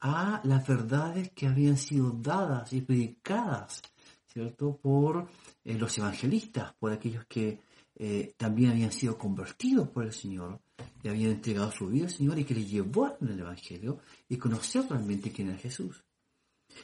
a 0.00 0.40
las 0.44 0.66
verdades 0.66 1.30
que 1.32 1.46
habían 1.46 1.76
sido 1.76 2.10
dadas 2.10 2.72
y 2.72 2.80
predicadas, 2.80 3.82
¿cierto? 4.26 4.76
Por 4.76 5.28
eh, 5.64 5.74
los 5.74 5.96
evangelistas, 5.98 6.72
por 6.74 6.92
aquellos 6.92 7.26
que 7.26 7.60
eh, 7.96 8.34
también 8.36 8.70
habían 8.70 8.92
sido 8.92 9.18
convertidos 9.18 9.88
por 9.88 10.04
el 10.04 10.12
Señor 10.12 10.60
y 11.02 11.08
habían 11.08 11.32
entregado 11.32 11.70
su 11.70 11.88
vida 11.88 12.06
al 12.06 12.10
Señor 12.10 12.38
y 12.38 12.44
que 12.44 12.54
le 12.54 12.64
llevaron 12.64 13.28
el 13.28 13.40
Evangelio 13.40 13.98
y 14.28 14.36
conocer 14.36 14.86
realmente 14.88 15.30
quién 15.30 15.50
era 15.50 15.58
Jesús. 15.58 16.02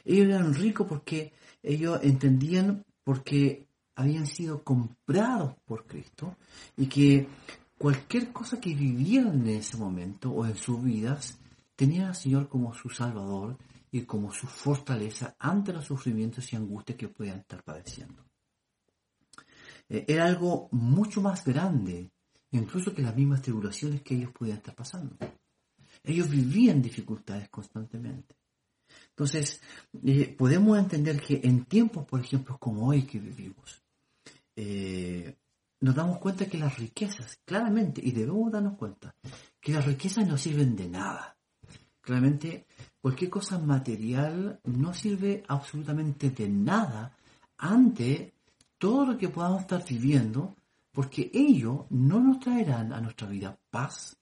Ellos 0.05 0.27
eran 0.27 0.53
ricos 0.53 0.85
porque 0.87 1.33
ellos 1.63 1.99
entendían 2.03 2.83
porque 3.03 3.67
habían 3.95 4.27
sido 4.27 4.63
comprados 4.63 5.55
por 5.65 5.87
Cristo 5.87 6.35
y 6.75 6.85
que 6.87 7.27
cualquier 7.77 8.31
cosa 8.31 8.59
que 8.59 8.75
vivieran 8.75 9.47
en 9.47 9.57
ese 9.57 9.77
momento 9.77 10.31
o 10.31 10.45
en 10.45 10.55
sus 10.55 10.83
vidas 10.83 11.39
tenían 11.77 12.07
al 12.07 12.15
Señor 12.15 12.49
como 12.49 12.73
su 12.73 12.89
Salvador 12.89 13.57
y 13.91 14.01
como 14.01 14.33
su 14.33 14.47
fortaleza 14.47 15.37
ante 15.39 15.71
los 15.71 15.85
sufrimientos 15.85 16.51
y 16.51 16.57
angustias 16.57 16.97
que 16.97 17.07
podían 17.07 17.39
estar 17.39 17.63
padeciendo. 17.63 18.25
Eh, 19.87 20.03
era 20.07 20.25
algo 20.25 20.67
mucho 20.71 21.21
más 21.21 21.45
grande, 21.45 22.11
incluso 22.51 22.93
que 22.93 23.01
las 23.01 23.15
mismas 23.15 23.41
tribulaciones 23.41 24.01
que 24.01 24.15
ellos 24.15 24.31
podían 24.31 24.57
estar 24.57 24.75
pasando. 24.75 25.15
Ellos 26.03 26.29
vivían 26.29 26.81
dificultades 26.81 27.47
constantemente. 27.49 28.35
Entonces, 29.09 29.61
eh, 30.03 30.35
podemos 30.37 30.77
entender 30.77 31.21
que 31.21 31.41
en 31.43 31.65
tiempos, 31.65 32.05
por 32.05 32.19
ejemplo, 32.19 32.57
como 32.57 32.87
hoy 32.87 33.03
que 33.03 33.19
vivimos, 33.19 33.83
eh, 34.55 35.37
nos 35.81 35.93
damos 35.93 36.17
cuenta 36.17 36.47
que 36.47 36.57
las 36.57 36.77
riquezas, 36.77 37.39
claramente, 37.45 38.01
y 38.03 38.11
debemos 38.11 38.51
darnos 38.51 38.77
cuenta, 38.77 39.15
que 39.59 39.73
las 39.73 39.85
riquezas 39.85 40.27
no 40.27 40.37
sirven 40.37 40.75
de 40.75 40.89
nada. 40.89 41.36
Claramente, 42.07 42.65
cualquier 43.01 43.29
cosa 43.29 43.59
material 43.59 44.61
no 44.63 44.93
sirve 44.93 45.43
absolutamente 45.45 46.29
de 46.29 46.47
nada 46.47 47.17
ante 47.57 48.33
todo 48.77 49.07
lo 49.07 49.17
que 49.17 49.27
podamos 49.27 49.63
estar 49.63 49.83
viviendo, 49.83 50.55
porque 50.93 51.29
ello 51.33 51.85
no 51.89 52.21
nos 52.21 52.39
traerán 52.39 52.93
a 52.93 53.01
nuestra 53.01 53.27
vida 53.27 53.59
paz, 53.69 54.15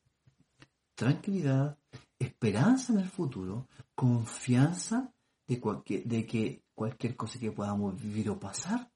tranquilidad, 0.96 1.78
esperanza 2.18 2.92
en 2.92 3.02
el 3.02 3.08
futuro, 3.08 3.68
confianza 3.94 5.14
de, 5.46 5.62
de 6.06 6.26
que 6.26 6.64
cualquier 6.74 7.16
cosa 7.16 7.38
que 7.38 7.52
podamos 7.52 8.02
vivir 8.02 8.32
o 8.32 8.40
pasar 8.40 8.92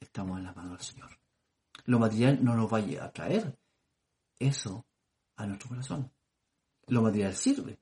estamos 0.00 0.38
en 0.38 0.46
la 0.46 0.52
mano 0.54 0.70
del 0.70 0.80
Señor. 0.80 1.10
Lo 1.84 2.00
material 2.00 2.42
no 2.42 2.56
nos 2.56 2.72
va 2.72 2.78
a 2.78 3.12
traer 3.12 3.56
eso 4.40 4.84
a 5.36 5.46
nuestro 5.46 5.68
corazón. 5.68 6.10
Lo 6.88 7.00
material 7.00 7.32
sirve, 7.32 7.78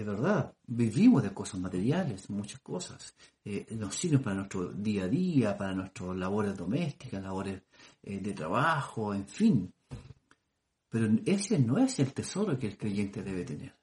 es 0.00 0.06
verdad. 0.06 0.54
Vivimos 0.66 1.22
de 1.22 1.32
cosas 1.32 1.60
materiales, 1.60 2.28
muchas 2.30 2.60
cosas. 2.60 3.14
Eh, 3.44 3.66
nos 3.76 3.94
sirven 3.94 4.22
para 4.22 4.36
nuestro 4.36 4.72
día 4.72 5.04
a 5.04 5.08
día, 5.08 5.56
para 5.56 5.74
nuestras 5.74 6.16
labores 6.16 6.56
domésticas, 6.56 7.22
labores 7.22 7.62
eh, 8.02 8.20
de 8.20 8.32
trabajo, 8.32 9.14
en 9.14 9.26
fin. 9.26 9.72
Pero 10.88 11.08
ese 11.24 11.58
no 11.58 11.78
es 11.78 11.98
el 12.00 12.12
tesoro 12.12 12.58
que 12.58 12.66
el 12.66 12.76
creyente 12.76 13.22
debe 13.22 13.44
tener. 13.44 13.74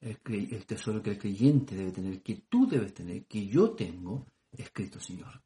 el 0.00 0.66
tesoro 0.66 1.02
que 1.02 1.10
el 1.10 1.18
creyente 1.18 1.74
debe 1.74 1.92
tener, 1.92 2.22
que 2.22 2.44
tú 2.48 2.66
debes 2.66 2.94
tener, 2.94 3.26
que 3.26 3.46
yo 3.46 3.70
tengo, 3.72 4.26
es 4.52 4.70
Cristo 4.70 5.00
Señor 5.00 5.42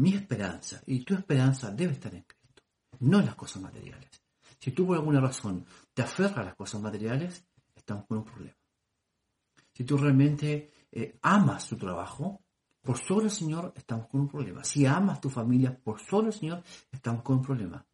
mi 0.00 0.14
esperanza 0.14 0.82
y 0.86 1.04
tu 1.04 1.14
esperanza 1.14 1.70
debe 1.70 1.92
estar 1.92 2.14
en 2.14 2.22
Cristo, 2.22 2.62
no 3.00 3.20
en 3.20 3.26
las 3.26 3.34
cosas 3.34 3.62
materiales. 3.62 4.10
Si 4.58 4.72
tú 4.72 4.86
por 4.86 4.96
alguna 4.96 5.20
razón 5.20 5.66
te 5.92 6.02
aferras 6.02 6.38
a 6.38 6.44
las 6.44 6.54
cosas 6.54 6.80
materiales, 6.80 7.44
estamos 7.74 8.06
con 8.06 8.18
un 8.18 8.24
problema. 8.24 8.56
Si 9.72 9.84
tú 9.84 9.96
realmente 9.96 10.70
eh, 10.92 11.18
amas 11.22 11.68
tu 11.68 11.76
trabajo, 11.76 12.42
por 12.82 12.98
sobre 12.98 13.26
el 13.26 13.30
Señor 13.30 13.72
estamos 13.76 14.08
con 14.08 14.22
un 14.22 14.28
problema. 14.28 14.64
Si 14.64 14.86
amas 14.86 15.20
tu 15.20 15.28
familia, 15.28 15.78
por 15.82 16.00
sobre 16.00 16.28
el 16.28 16.32
Señor 16.32 16.62
estamos 16.90 17.22
con 17.22 17.36
un 17.38 17.42
problema. 17.42 17.86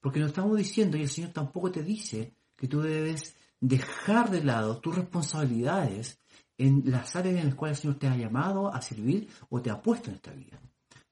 Porque 0.00 0.18
nos 0.18 0.30
estamos 0.30 0.56
diciendo, 0.56 0.96
y 0.96 1.02
el 1.02 1.08
Señor 1.08 1.30
tampoco 1.32 1.70
te 1.70 1.82
dice, 1.82 2.34
que 2.56 2.68
tú 2.68 2.82
debes 2.82 3.36
dejar 3.60 4.30
de 4.30 4.44
lado 4.44 4.80
tus 4.80 4.94
responsabilidades 4.94 6.18
en 6.58 6.82
las 6.86 7.16
áreas 7.16 7.40
en 7.40 7.46
las 7.46 7.54
cuales 7.54 7.78
el 7.78 7.82
Señor 7.82 7.98
te 7.98 8.08
ha 8.08 8.16
llamado 8.16 8.72
a 8.72 8.82
servir 8.82 9.28
o 9.48 9.62
te 9.62 9.70
ha 9.70 9.80
puesto 9.80 10.10
en 10.10 10.16
esta 10.16 10.32
vida. 10.32 10.60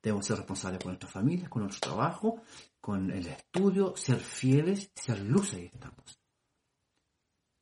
Debemos 0.02 0.26
ser 0.26 0.36
responsables 0.36 0.82
con 0.82 0.90
nuestras 0.90 1.12
familias, 1.12 1.48
con 1.48 1.62
nuestro 1.62 1.90
trabajo, 1.90 2.42
con 2.80 3.10
el 3.10 3.26
estudio, 3.26 3.94
ser 3.96 4.18
fieles, 4.18 4.90
ser 4.94 5.20
luz, 5.20 5.54
ahí 5.54 5.70
estamos. 5.72 6.20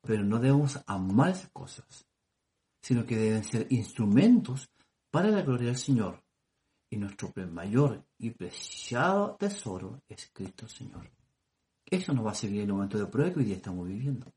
Pero 0.07 0.23
no 0.25 0.39
debemos 0.39 0.79
amar 0.87 1.31
esas 1.31 1.51
cosas, 1.51 2.07
sino 2.81 3.05
que 3.05 3.17
deben 3.17 3.45
ser 3.45 3.67
instrumentos 3.71 4.71
para 5.11 5.31
la 5.31 5.43
gloria 5.43 5.69
del 5.69 5.77
Señor. 5.77 6.23
Y 6.89 6.99
nuestro 6.99 7.33
mayor 7.51 8.07
y 8.19 8.31
preciado 8.31 9.37
tesoro 9.37 10.03
es 10.09 10.31
Cristo 10.33 10.69
Señor. 10.69 11.11
Eso 11.85 12.13
nos 12.13 12.25
va 12.25 12.31
a 12.31 12.35
servir 12.35 12.61
en 12.61 12.69
el 12.69 12.75
momento 12.75 12.99
de 12.99 13.07
prueba 13.07 13.33
que 13.33 13.41
hoy 13.41 13.47
día 13.47 13.57
estamos 13.57 13.87
viviendo. 13.87 14.33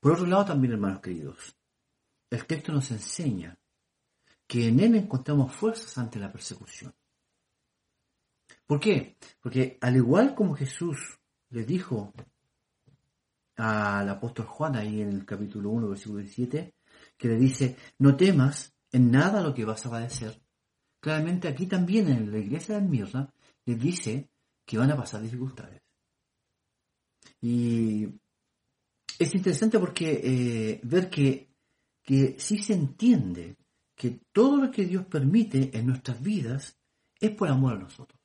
Por 0.00 0.12
otro 0.12 0.26
lado, 0.26 0.44
también, 0.44 0.74
hermanos 0.74 1.00
queridos, 1.00 1.56
el 2.30 2.46
texto 2.46 2.72
nos 2.72 2.90
enseña 2.90 3.58
que 4.46 4.68
en 4.68 4.80
Él 4.80 4.94
encontramos 4.94 5.52
fuerzas 5.52 5.96
ante 5.98 6.18
la 6.18 6.30
persecución. 6.30 6.94
¿Por 8.66 8.80
qué? 8.80 9.16
Porque 9.40 9.78
al 9.80 9.96
igual 9.96 10.34
como 10.34 10.54
Jesús 10.54 11.18
le 11.50 11.64
dijo 11.64 12.12
al 13.56 14.08
apóstol 14.08 14.46
Juan 14.46 14.76
ahí 14.76 15.00
en 15.00 15.08
el 15.08 15.24
capítulo 15.24 15.70
1, 15.70 15.88
versículo 15.88 16.20
17, 16.20 16.74
que 17.16 17.28
le 17.28 17.36
dice, 17.36 17.76
no 17.98 18.16
temas 18.16 18.74
en 18.92 19.10
nada 19.10 19.42
lo 19.42 19.54
que 19.54 19.64
vas 19.64 19.84
a 19.86 19.90
padecer. 19.90 20.40
Claramente 21.00 21.48
aquí 21.48 21.66
también 21.66 22.08
en 22.08 22.30
la 22.30 22.38
iglesia 22.38 22.76
de 22.76 22.86
Mirna 22.86 23.32
le 23.64 23.74
dice 23.74 24.30
que 24.64 24.78
van 24.78 24.90
a 24.90 24.96
pasar 24.96 25.22
dificultades. 25.22 25.82
Y 27.40 28.06
es 29.18 29.34
interesante 29.34 29.78
porque 29.78 30.20
eh, 30.22 30.80
ver 30.82 31.08
que, 31.08 31.48
que 32.02 32.38
se 32.38 32.72
entiende 32.72 33.56
que 33.94 34.20
todo 34.32 34.58
lo 34.58 34.70
que 34.70 34.84
Dios 34.84 35.06
permite 35.06 35.76
en 35.76 35.86
nuestras 35.86 36.20
vidas 36.20 36.78
es 37.18 37.30
por 37.30 37.48
amor 37.48 37.74
a 37.74 37.78
nosotros. 37.78 38.20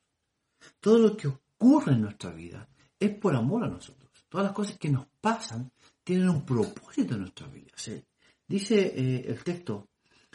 Todo 0.80 0.98
lo 0.98 1.16
que 1.16 1.28
ocurre 1.28 1.94
en 1.94 2.02
nuestra 2.02 2.30
vida 2.30 2.68
es 2.98 3.10
por 3.16 3.34
amor 3.34 3.64
a 3.64 3.68
nosotros. 3.68 4.01
Todas 4.32 4.46
las 4.46 4.54
cosas 4.54 4.78
que 4.78 4.88
nos 4.88 5.08
pasan 5.20 5.70
tienen 6.02 6.30
un 6.30 6.42
propósito 6.46 7.12
en 7.12 7.20
nuestra 7.20 7.46
vida. 7.48 7.70
Dice 8.48 8.80
eh, 8.96 9.26
el 9.28 9.44
texto, 9.44 9.90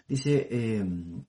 dice, 0.08 0.48
em, 0.52 1.26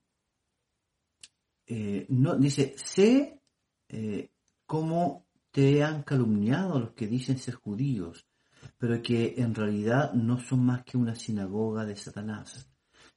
eh, 1.66 2.04
no, 2.10 2.36
dice, 2.36 2.74
sé 2.76 3.40
eh, 3.88 4.32
cómo 4.66 5.28
te 5.50 5.82
han 5.82 6.02
calumniado 6.02 6.78
los 6.78 6.90
que 6.92 7.06
dicen 7.06 7.38
ser 7.38 7.54
judíos, 7.54 8.26
pero 8.76 9.00
que 9.00 9.36
en 9.38 9.54
realidad 9.54 10.12
no 10.12 10.38
son 10.38 10.66
más 10.66 10.84
que 10.84 10.98
una 10.98 11.14
sinagoga 11.14 11.86
de 11.86 11.96
Satanás. 11.96 12.68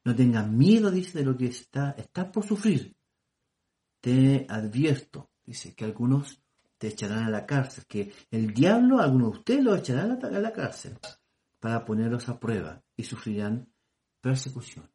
No 0.05 0.15
tengas 0.15 0.49
miedo, 0.49 0.89
dice, 0.89 1.19
de 1.19 1.25
lo 1.25 1.35
que 1.35 1.47
está, 1.47 1.91
está 1.97 2.31
por 2.31 2.47
sufrir. 2.47 2.95
Te 3.99 4.45
advierto, 4.47 5.29
dice, 5.43 5.75
que 5.75 5.83
algunos 5.83 6.40
te 6.81 6.87
echarán 6.87 7.25
a 7.25 7.29
la 7.29 7.45
cárcel, 7.45 7.85
que 7.87 8.11
el 8.31 8.55
diablo, 8.55 8.99
algunos 8.99 9.33
de 9.33 9.37
ustedes 9.37 9.63
los 9.63 9.77
echarán 9.77 10.19
a 10.25 10.39
la 10.39 10.51
cárcel 10.51 10.97
para 11.59 11.85
ponerlos 11.85 12.27
a 12.27 12.39
prueba 12.39 12.81
y 12.97 13.03
sufrirán 13.03 13.71
persecución. 14.19 14.89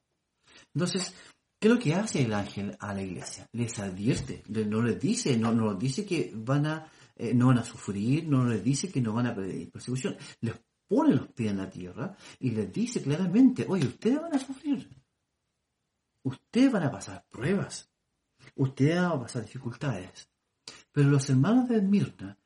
Entonces, 0.75 1.14
¿Qué 1.59 1.69
es 1.69 1.75
lo 1.75 1.81
que 1.81 1.95
hace 1.95 2.23
el 2.23 2.35
ángel 2.35 2.76
a 2.78 2.93
la 2.93 3.02
iglesia? 3.02 3.49
Les 3.52 3.78
advierte, 3.78 4.43
no 4.47 4.83
les 4.83 5.00
dice, 5.00 5.38
no, 5.38 5.52
no 5.52 5.71
les 5.71 5.78
dice 5.78 6.05
que 6.05 6.31
van 6.35 6.66
a, 6.66 6.87
eh, 7.16 7.33
no 7.33 7.47
van 7.47 7.59
a 7.59 7.64
sufrir, 7.64 8.28
no 8.28 8.45
les 8.45 8.62
dice 8.62 8.93
que 8.93 9.00
no 9.00 9.14
van 9.14 9.28
a 9.28 9.35
pedir 9.35 9.71
persecución. 9.71 10.19
Les 10.43 10.55
pone 10.87 11.14
los 11.14 11.28
pies 11.28 11.52
en 11.52 11.57
la 11.57 11.71
tierra 11.71 12.14
y 12.40 12.50
les 12.50 12.71
dice 12.71 13.02
claramente, 13.02 13.64
oye, 13.66 13.87
ustedes 13.87 14.21
van 14.21 14.35
a 14.35 14.38
sufrir. 14.38 14.87
Ustedes 16.25 16.71
van 16.71 16.83
a 16.83 16.90
pasar 16.90 17.25
pruebas. 17.31 17.90
Ustedes 18.55 18.97
van 18.97 19.12
a 19.12 19.21
pasar 19.21 19.43
dificultades. 19.43 20.28
Pero 20.97 21.11
los 21.11 21.29
hermanos 21.29 21.69
de 21.69 21.76
Esmirna, 21.76 22.38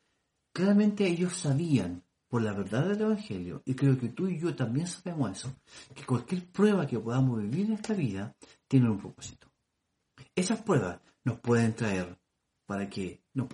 claramente 0.53 1.07
ellos 1.07 1.37
sabían 1.37 2.03
por 2.27 2.43
la 2.43 2.53
verdad 2.53 2.89
del 2.89 3.01
Evangelio, 3.01 3.63
y 3.65 3.75
creo 3.75 3.97
que 3.97 4.09
tú 4.09 4.27
y 4.27 4.41
yo 4.41 4.57
también 4.57 4.89
sabemos 4.89 5.31
eso, 5.31 5.55
que 5.95 6.05
cualquier 6.05 6.51
prueba 6.51 6.85
que 6.85 6.99
podamos 6.99 7.41
vivir 7.41 7.67
en 7.67 7.75
esta 7.75 7.95
vida 7.95 8.35
tiene 8.67 8.91
un 8.91 8.99
propósito. 8.99 9.47
Esas 10.35 10.61
pruebas 10.63 10.99
nos 11.23 11.39
pueden 11.39 11.75
traer 11.75 12.19
para 12.67 12.91
que 12.91 13.23
nos 13.35 13.47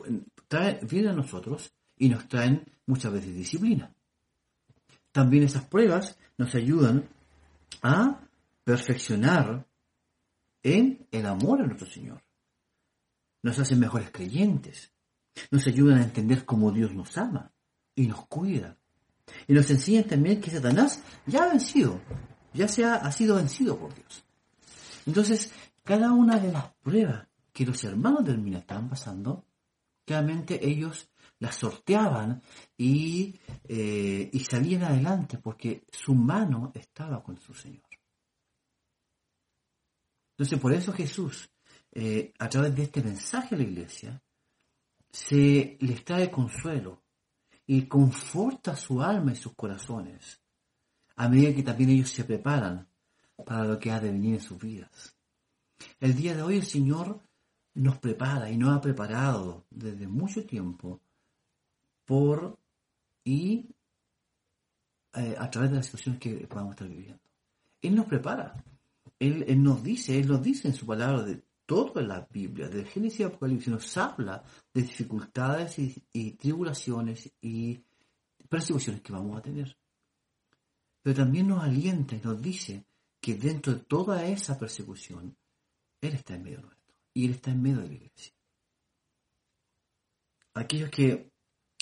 traer, 0.49 0.87
vienen 0.87 1.11
a 1.11 1.17
nosotros 1.17 1.71
y 1.99 2.09
nos 2.09 2.26
traen 2.26 2.65
muchas 2.87 3.12
veces 3.12 3.37
disciplina. 3.37 3.95
También 5.12 5.43
esas 5.43 5.67
pruebas 5.67 6.17
nos 6.38 6.55
ayudan 6.55 7.07
a 7.83 8.19
perfeccionar 8.65 9.67
en 10.62 11.07
el 11.11 11.26
amor 11.26 11.61
a 11.61 11.67
nuestro 11.67 11.87
Señor. 11.87 12.25
Nos 13.47 13.61
hacen 13.61 13.79
mejores 13.79 14.11
creyentes. 14.11 14.91
Nos 15.53 15.69
ayudan 15.69 15.99
a 15.99 16.03
entender 16.03 16.45
cómo 16.45 16.73
Dios 16.73 16.93
nos 16.93 17.17
ama 17.17 17.53
y 17.95 18.09
nos 18.09 18.26
cuida. 18.26 18.76
Y 19.47 19.53
nos 19.53 19.71
enseñan 19.71 20.03
también 20.03 20.41
que 20.41 20.50
Satanás 20.50 21.00
ya 21.26 21.45
ha 21.45 21.50
vencido, 21.50 22.00
ya 22.53 22.67
se 22.67 22.85
ha, 22.85 23.12
sido 23.12 23.37
vencido 23.37 23.79
por 23.79 23.95
Dios. 23.95 24.25
Entonces, 25.07 25.53
cada 25.85 26.11
una 26.12 26.41
de 26.41 26.50
las 26.50 26.73
pruebas 26.83 27.29
que 27.53 27.65
los 27.65 27.85
hermanos 27.85 28.25
del 28.25 28.38
Mina 28.38 28.59
estaban 28.59 28.88
pasando, 28.88 29.45
claramente 30.05 30.69
ellos 30.69 31.09
las 31.38 31.55
sorteaban 31.55 32.43
y, 32.76 33.38
eh, 33.62 34.29
y 34.33 34.41
salían 34.41 34.83
adelante 34.83 35.38
porque 35.38 35.85
su 35.93 36.17
mano 36.17 36.73
estaba 36.75 37.23
con 37.23 37.38
su 37.38 37.55
Señor. 37.55 37.85
Entonces, 40.33 40.59
por 40.59 40.73
eso 40.73 40.93
Jesús, 40.93 41.49
eh, 41.99 42.35
a 42.38 42.49
través 42.50 42.76
de 42.76 42.83
este 42.83 43.03
mensaje 43.03 43.55
a 43.55 43.59
la 43.59 43.65
iglesia, 43.65 44.23
se 45.11 45.79
les 45.81 46.05
trae 46.05 46.31
consuelo, 46.31 47.03
y 47.67 47.87
conforta 47.87 48.76
su 48.76 49.03
alma 49.03 49.33
y 49.33 49.37
sus 49.37 49.55
corazones, 49.55 50.41
a 51.17 51.26
medida 51.29 51.55
que 51.55 51.62
también 51.62 51.91
ellos 51.91 52.11
se 52.11 52.25
preparan 52.25 52.87
para 53.47 53.65
lo 53.65 53.79
que 53.79 53.91
ha 53.91 53.99
de 53.99 54.12
venir 54.12 54.35
en 54.35 54.41
sus 54.41 54.59
vidas. 54.59 55.17
El 55.99 56.15
día 56.15 56.37
de 56.37 56.43
hoy 56.43 56.57
el 56.57 56.67
Señor 56.67 57.21
nos 57.75 57.99
prepara 57.99 58.50
y 58.50 58.59
nos 58.59 58.76
ha 58.76 58.81
preparado 58.83 59.65
desde 59.71 60.07
mucho 60.07 60.45
tiempo 60.45 61.00
por 62.05 62.59
y 63.25 63.71
eh, 65.15 65.35
a 65.38 65.50
través 65.50 65.71
de 65.71 65.76
las 65.76 65.87
situaciones 65.87 66.21
que 66.21 66.47
podamos 66.47 66.75
estar 66.75 66.88
viviendo. 66.88 67.23
Él 67.81 67.95
nos 67.95 68.07
prepara. 68.07 68.62
Él, 69.19 69.62
nos 69.62 69.83
dice, 69.83 70.19
Él 70.19 70.29
nos 70.29 70.43
dice 70.43 70.69
en 70.69 70.75
su 70.75 70.87
palabra 70.87 71.23
de 71.23 71.43
toda 71.66 72.00
la 72.02 72.26
Biblia, 72.30 72.68
del 72.68 72.87
Génesis 72.87 73.20
y 73.20 73.23
Apocalipsis, 73.25 73.68
nos 73.68 73.96
habla 73.96 74.42
de 74.73 74.82
dificultades 74.82 75.78
y, 75.78 76.32
tribulaciones 76.32 77.30
y 77.40 77.85
persecuciones 78.49 79.02
que 79.02 79.12
vamos 79.12 79.37
a 79.37 79.42
tener. 79.42 79.76
Pero 81.02 81.16
también 81.16 81.49
nos 81.49 81.62
alienta 81.62 82.14
y 82.14 82.20
nos 82.20 82.40
dice 82.40 82.87
que 83.20 83.35
dentro 83.35 83.75
de 83.75 83.80
toda 83.80 84.25
esa 84.25 84.58
persecución, 84.58 85.37
Él 86.00 86.14
está 86.14 86.35
en 86.35 86.44
medio 86.44 86.61
nuestro 86.61 86.94
y 87.12 87.26
Él 87.26 87.32
está 87.32 87.50
en 87.50 87.62
medio 87.62 87.80
de 87.80 87.88
la 87.88 87.94
iglesia. 87.94 88.32
Aquellos 90.54 90.90
que 90.90 91.33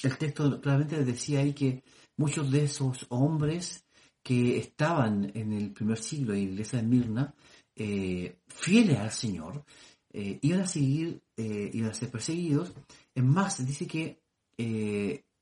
el 0.03 0.19
texto 0.19 0.61
claramente 0.61 1.05
decía 1.05 1.41
ahí 1.41 1.53
que 1.53 1.85
muchos 2.17 2.51
de 2.51 2.65
esos 2.65 3.07
hombres 3.11 3.85
que 4.23 4.59
estaban 4.59 5.31
en 5.35 5.53
el 5.53 5.73
primer 5.73 5.99
siglo 5.99 6.33
en 6.33 6.47
la 6.47 6.51
iglesia 6.53 6.81
de 6.81 6.87
Mirna 6.87 7.35
eh, 7.77 8.39
fieles 8.47 8.99
al 8.99 9.11
Señor, 9.11 9.65
eh, 10.13 10.39
iban 10.43 10.61
a 10.61 10.67
seguir, 10.67 11.21
eh, 11.37 11.71
iban 11.73 11.91
a 11.91 11.95
ser 11.95 12.11
perseguidos. 12.11 12.73
Es 13.15 13.25
más, 13.25 13.65
dice 13.67 13.87
que 13.87 14.23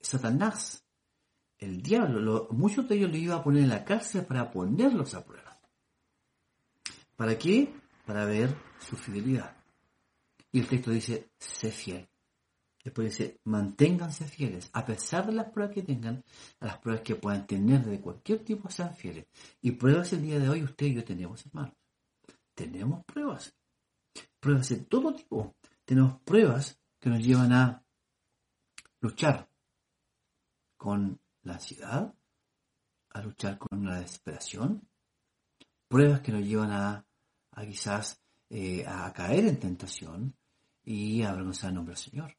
Satanás, 0.01 0.85
el 1.59 1.83
diablo, 1.83 2.49
muchos 2.51 2.89
de 2.89 2.97
ellos 2.97 3.11
le 3.11 3.19
iba 3.19 3.37
a 3.37 3.43
poner 3.43 3.65
en 3.65 3.69
la 3.69 3.85
cárcel 3.85 4.25
para 4.25 4.51
ponerlos 4.51 5.15
a 5.15 5.25
prueba. 5.25 5.61
¿Para 7.17 7.39
qué? 7.39 7.73
Para 8.07 8.25
ver 8.25 8.57
su 8.81 8.97
fidelidad. 8.97 9.57
Y 10.51 10.61
el 10.61 10.67
texto 10.67 10.91
dice, 10.91 11.31
sé 11.39 11.71
fiel. 11.71 12.09
Después 12.83 13.11
dice, 13.11 13.39
manténganse 13.45 14.25
fieles, 14.25 14.69
a 14.73 14.85
pesar 14.85 15.27
de 15.27 15.33
las 15.33 15.51
pruebas 15.51 15.73
que 15.73 15.83
tengan, 15.83 16.25
a 16.59 16.67
las 16.67 16.79
pruebas 16.79 17.05
que 17.05 17.15
puedan 17.15 17.47
tener 17.47 17.85
de 17.85 18.01
cualquier 18.01 18.43
tipo, 18.43 18.69
sean 18.71 18.93
fieles. 18.97 19.27
Y 19.61 19.73
pruebas 19.73 20.13
el 20.15 20.23
día 20.23 20.41
de 20.41 20.49
hoy 20.49 20.65
usted 20.65 20.87
y 20.87 20.95
yo 20.95 21.05
tenemos, 21.05 21.47
hermanos 21.47 21.75
tenemos 22.55 23.05
pruebas. 23.05 23.55
Pruebas 24.41 24.69
de 24.69 24.77
todo 24.79 25.15
tipo. 25.15 25.55
Tenemos 25.85 26.21
pruebas 26.23 26.79
que 26.99 27.11
nos 27.11 27.25
llevan 27.25 27.53
a 27.53 27.83
luchar 29.01 29.49
con 30.77 31.21
la 31.43 31.55
ansiedad, 31.55 32.15
a 33.11 33.23
luchar 33.23 33.59
con 33.59 33.85
la 33.85 34.01
desesperación. 34.01 34.89
Pruebas 35.89 36.21
que 36.21 36.33
nos 36.33 36.43
llevan 36.43 36.71
a, 36.71 37.05
quizás 37.63 38.21
eh, 38.49 38.85
a 38.87 39.13
caer 39.13 39.47
en 39.47 39.59
tentación 39.59 40.35
y 40.85 41.23
a 41.23 41.31
avergonzar 41.31 41.71
el 41.71 41.77
nombre 41.77 41.95
del 41.95 42.03
Señor. 42.03 42.37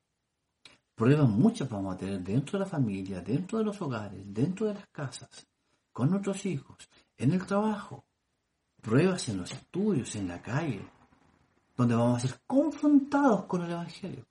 Pruebas 0.95 1.29
muchas 1.29 1.69
vamos 1.69 1.95
a 1.95 1.97
tener 1.97 2.21
dentro 2.21 2.59
de 2.59 2.65
la 2.65 2.69
familia, 2.69 3.21
dentro 3.21 3.57
de 3.57 3.65
los 3.65 3.81
hogares, 3.81 4.21
dentro 4.25 4.67
de 4.67 4.75
las 4.75 4.87
casas, 4.87 5.47
con 5.91 6.11
nuestros 6.11 6.45
hijos, 6.45 6.77
en 7.17 7.33
el 7.33 7.45
trabajo, 7.45 8.05
pruebas 8.83 9.29
en 9.29 9.37
los 9.37 9.51
estudios, 9.51 10.13
en 10.15 10.27
la 10.27 10.41
calle, 10.41 10.85
donde 11.75 11.95
vamos 11.95 12.23
a 12.23 12.27
ser 12.27 12.41
confrontados 12.45 13.45
con 13.45 13.63
el 13.63 13.71
Evangelio. 13.71 14.27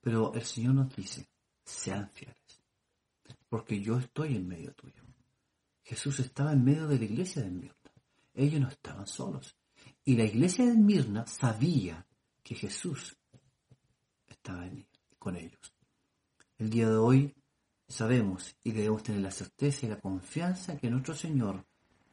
Pero 0.00 0.32
el 0.32 0.42
Señor 0.42 0.74
nos 0.74 0.94
dice, 0.94 1.28
sean 1.64 2.08
fieles, 2.10 2.62
porque 3.48 3.80
yo 3.80 3.98
estoy 3.98 4.36
en 4.36 4.46
medio 4.46 4.72
tuyo. 4.72 5.02
Jesús 5.82 6.20
estaba 6.20 6.52
en 6.52 6.64
medio 6.64 6.86
de 6.86 6.98
la 6.98 7.04
iglesia 7.04 7.42
de 7.42 7.50
Mirna. 7.50 7.74
Ellos 8.34 8.60
no 8.60 8.68
estaban 8.68 9.06
solos. 9.06 9.56
Y 10.04 10.16
la 10.16 10.24
iglesia 10.24 10.64
de 10.64 10.74
Mirna 10.74 11.26
sabía 11.26 12.06
que 12.42 12.54
Jesús 12.54 13.16
estaba 14.28 14.68
con 15.18 15.36
ellos. 15.36 15.74
El 16.58 16.70
día 16.70 16.88
de 16.88 16.96
hoy 16.96 17.34
sabemos 17.88 18.56
y 18.62 18.70
debemos 18.70 19.02
tener 19.02 19.22
la 19.22 19.30
certeza 19.32 19.86
y 19.86 19.88
la 19.88 20.00
confianza 20.00 20.76
que 20.76 20.88
nuestro 20.88 21.14
Señor 21.14 21.65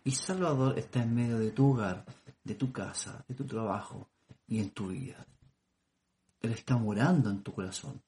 y 0.03 0.11
Salvador 0.11 0.77
está 0.77 1.01
en 1.01 1.15
medio 1.15 1.39
de 1.39 1.51
tu 1.51 1.71
hogar, 1.71 2.05
de 2.43 2.55
tu 2.55 2.71
casa, 2.71 3.23
de 3.27 3.35
tu 3.35 3.45
trabajo 3.45 4.09
y 4.47 4.59
en 4.59 4.71
tu 4.71 4.87
vida. 4.87 5.25
Él 6.41 6.51
está 6.51 6.75
morando 6.77 7.29
en 7.29 7.41
tu 7.41 7.53
corazón 7.53 8.01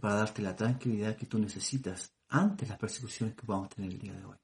para 0.00 0.14
darte 0.14 0.42
la 0.42 0.56
tranquilidad 0.56 1.16
que 1.16 1.26
tú 1.26 1.38
necesitas 1.38 2.14
ante 2.28 2.66
las 2.66 2.78
persecuciones 2.78 3.36
que 3.36 3.52
a 3.52 3.68
tener 3.68 3.90
el 3.90 3.98
día 3.98 4.14
de 4.14 4.24
hoy. 4.24 4.36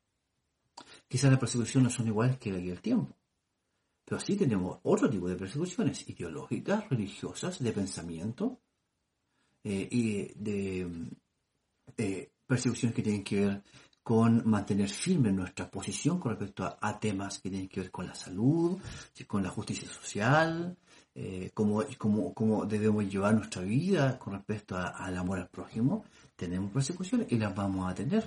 Quizás 1.09 1.31
las 1.31 1.41
persecuciones 1.41 1.91
no 1.91 1.97
son 1.97 2.07
iguales 2.07 2.39
que 2.39 2.53
la 2.53 2.59
del 2.59 2.81
tiempo, 2.81 3.17
pero 4.05 4.21
sí 4.21 4.37
tenemos 4.37 4.79
otro 4.83 5.09
tipo 5.09 5.29
de 5.29 5.37
persecuciones 5.37 6.09
ideológicas, 6.09 6.89
religiosas, 6.89 7.59
de 7.59 7.73
pensamiento 7.73 8.61
eh, 9.65 9.89
y 9.91 10.35
de 10.35 11.11
eh, 11.97 12.33
persecuciones 12.47 12.95
que 12.95 13.03
tienen 13.03 13.25
que 13.25 13.41
ver 13.41 13.63
con 14.03 14.49
mantener 14.49 14.89
firme 14.89 15.31
nuestra 15.31 15.71
posición 15.71 16.19
con 16.19 16.33
respecto 16.33 16.65
a, 16.81 16.99
temas 16.99 17.39
que 17.39 17.51
tienen 17.51 17.69
que 17.69 17.81
ver 17.81 17.91
con 17.91 18.07
la 18.07 18.15
salud, 18.15 18.81
con 19.27 19.43
la 19.43 19.51
justicia 19.51 19.89
social, 19.89 20.77
eh, 21.15 21.51
cómo, 21.53 21.85
cómo, 22.35 22.65
debemos 22.65 23.05
llevar 23.11 23.35
nuestra 23.35 23.63
vida 23.63 24.19
con 24.19 24.35
respecto 24.35 24.77
al 24.77 25.17
amor 25.17 25.39
al 25.39 25.49
prójimo, 25.49 26.05
tenemos 26.35 26.73
persecuciones 26.73 27.31
y 27.31 27.37
las 27.37 27.55
vamos 27.55 27.91
a 27.91 27.95
tener. 27.95 28.25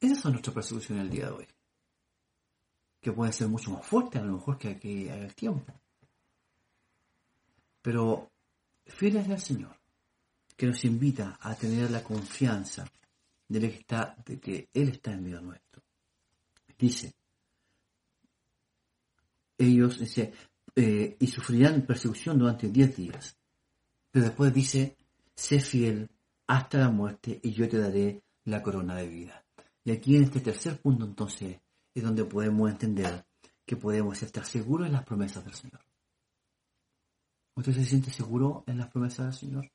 Esas 0.00 0.20
son 0.20 0.32
nuestras 0.32 0.54
persecuciones 0.54 1.04
el 1.04 1.10
día 1.10 1.26
de 1.26 1.32
hoy, 1.32 1.46
que 3.00 3.12
pueden 3.12 3.34
ser 3.34 3.48
mucho 3.48 3.70
más 3.70 3.84
fuertes 3.84 4.22
a 4.22 4.24
lo 4.24 4.34
mejor 4.34 4.56
que 4.56 4.68
aquí 4.70 5.08
el 5.08 5.34
tiempo. 5.34 5.74
Pero 7.82 8.30
fieles 8.86 9.28
al 9.28 9.40
Señor, 9.40 9.76
que 10.56 10.66
nos 10.66 10.84
invita 10.84 11.38
a 11.40 11.54
tener 11.54 11.90
la 11.90 12.02
confianza 12.02 12.90
de, 13.58 13.70
que 13.70 13.78
está, 13.78 14.16
de 14.24 14.38
que 14.38 14.68
Él 14.72 14.90
está 14.90 15.12
en 15.12 15.24
medio 15.24 15.40
nuestro. 15.40 15.82
Dice, 16.78 17.14
ellos 19.58 19.98
dice, 19.98 20.32
eh, 20.76 21.16
y 21.18 21.26
sufrirán 21.26 21.82
persecución 21.82 22.38
durante 22.38 22.68
diez 22.68 22.96
días. 22.96 23.36
Pero 24.10 24.26
después 24.26 24.54
dice, 24.54 24.96
sé 25.34 25.60
fiel 25.60 26.08
hasta 26.46 26.78
la 26.78 26.90
muerte 26.90 27.40
y 27.42 27.52
yo 27.52 27.68
te 27.68 27.78
daré 27.78 28.22
la 28.44 28.62
corona 28.62 28.96
de 28.96 29.08
vida. 29.08 29.44
Y 29.84 29.90
aquí 29.90 30.16
en 30.16 30.24
este 30.24 30.40
tercer 30.40 30.80
punto 30.80 31.04
entonces 31.04 31.60
es 31.92 32.02
donde 32.02 32.24
podemos 32.24 32.70
entender 32.70 33.26
que 33.66 33.76
podemos 33.76 34.22
estar 34.22 34.46
seguros 34.46 34.86
en 34.86 34.92
las 34.92 35.04
promesas 35.04 35.44
del 35.44 35.54
Señor. 35.54 35.80
¿Usted 37.56 37.72
se 37.72 37.84
siente 37.84 38.10
seguro 38.10 38.64
en 38.66 38.78
las 38.78 38.88
promesas 38.88 39.26
del 39.26 39.34
Señor? 39.34 39.70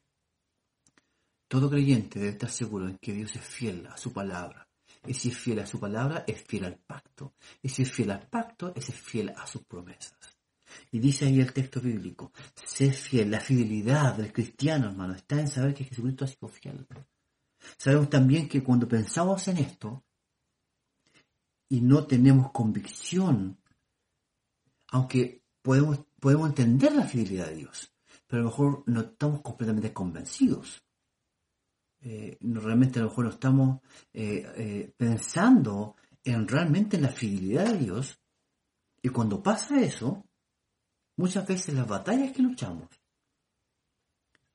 Todo 1.56 1.70
creyente 1.70 2.20
debe 2.20 2.34
estar 2.34 2.50
seguro 2.50 2.86
en 2.86 2.98
que 2.98 3.13
Dios 3.13 3.34
es 3.34 3.41
fiel 3.41 3.88
a 3.88 3.96
su 3.96 4.12
palabra. 4.12 4.68
Y 5.08 5.13
si 5.13 5.30
es 5.30 5.38
fiel 5.38 5.60
a 5.60 5.65
su 5.65 5.80
palabra, 5.80 6.26
es 6.28 6.44
fiel 6.44 6.65
al 6.65 6.76
pacto. 6.76 7.36
Y 7.62 7.70
si 7.70 7.84
es 7.84 7.91
fiel 7.94 8.12
al 8.12 8.28
pacto, 8.28 8.74
es 8.76 8.94
fiel 8.94 9.30
a 9.30 9.48
sus 9.48 9.63
promesas. 9.63 10.20
Y 10.91 11.00
dice 11.00 11.28
ahí 11.28 11.39
el 11.39 11.54
texto 11.54 11.80
bíblico, 11.80 12.34
sé 12.62 12.91
fiel. 12.91 13.32
La 13.32 13.39
fidelidad 13.39 14.18
del 14.18 14.34
cristiano, 14.34 14.88
hermano, 14.88 15.13
está 15.13 15.39
en 15.39 15.48
saber 15.48 15.74
que 15.74 15.86
Jesucristo 15.86 16.26
ha 16.26 16.28
sido 16.28 16.50
fiel. 16.50 16.86
Sabemos 17.78 18.10
también 18.10 18.50
que 18.50 18.62
cuando 18.62 18.86
pensamos 18.86 19.48
en 19.48 19.60
esto 19.60 20.04
y 21.70 21.80
no 21.80 22.06
tenemos 22.06 22.52
convicción, 22.52 23.62
aunque 24.89 25.46
podemos, 25.62 26.00
podemos 26.20 26.50
entender 26.50 26.91
la 26.91 27.08
fidelidad 27.08 27.48
de 27.48 27.56
Dios, 27.56 27.94
pero 28.28 28.41
a 28.41 28.44
lo 28.44 28.50
mejor 28.50 28.84
no 28.88 29.00
estamos 29.00 29.39
completamente 29.39 29.94
convencidos. 29.94 30.85
Eh, 32.08 32.38
realmente 32.39 33.00
a 33.00 33.02
lo 33.02 33.10
mejor 33.10 33.26
no 33.26 33.32
estamos 33.32 33.82
eh, 34.13 34.46
eh, 34.58 34.94
pensando 34.96 35.96
en 36.24 36.48
realmente 36.48 36.98
en 36.98 37.04
la 37.04 37.10
fidelidad 37.10 37.65
de 37.65 37.80
Dios. 37.80 38.22
Y 39.02 39.10
cuando 39.10 39.41
pasa 39.41 39.82
eso, 39.82 40.24
muchas 41.18 41.48
veces 41.48 41.74
las 41.74 41.88
batallas 41.88 42.32
que 42.32 42.44
luchamos, 42.44 42.89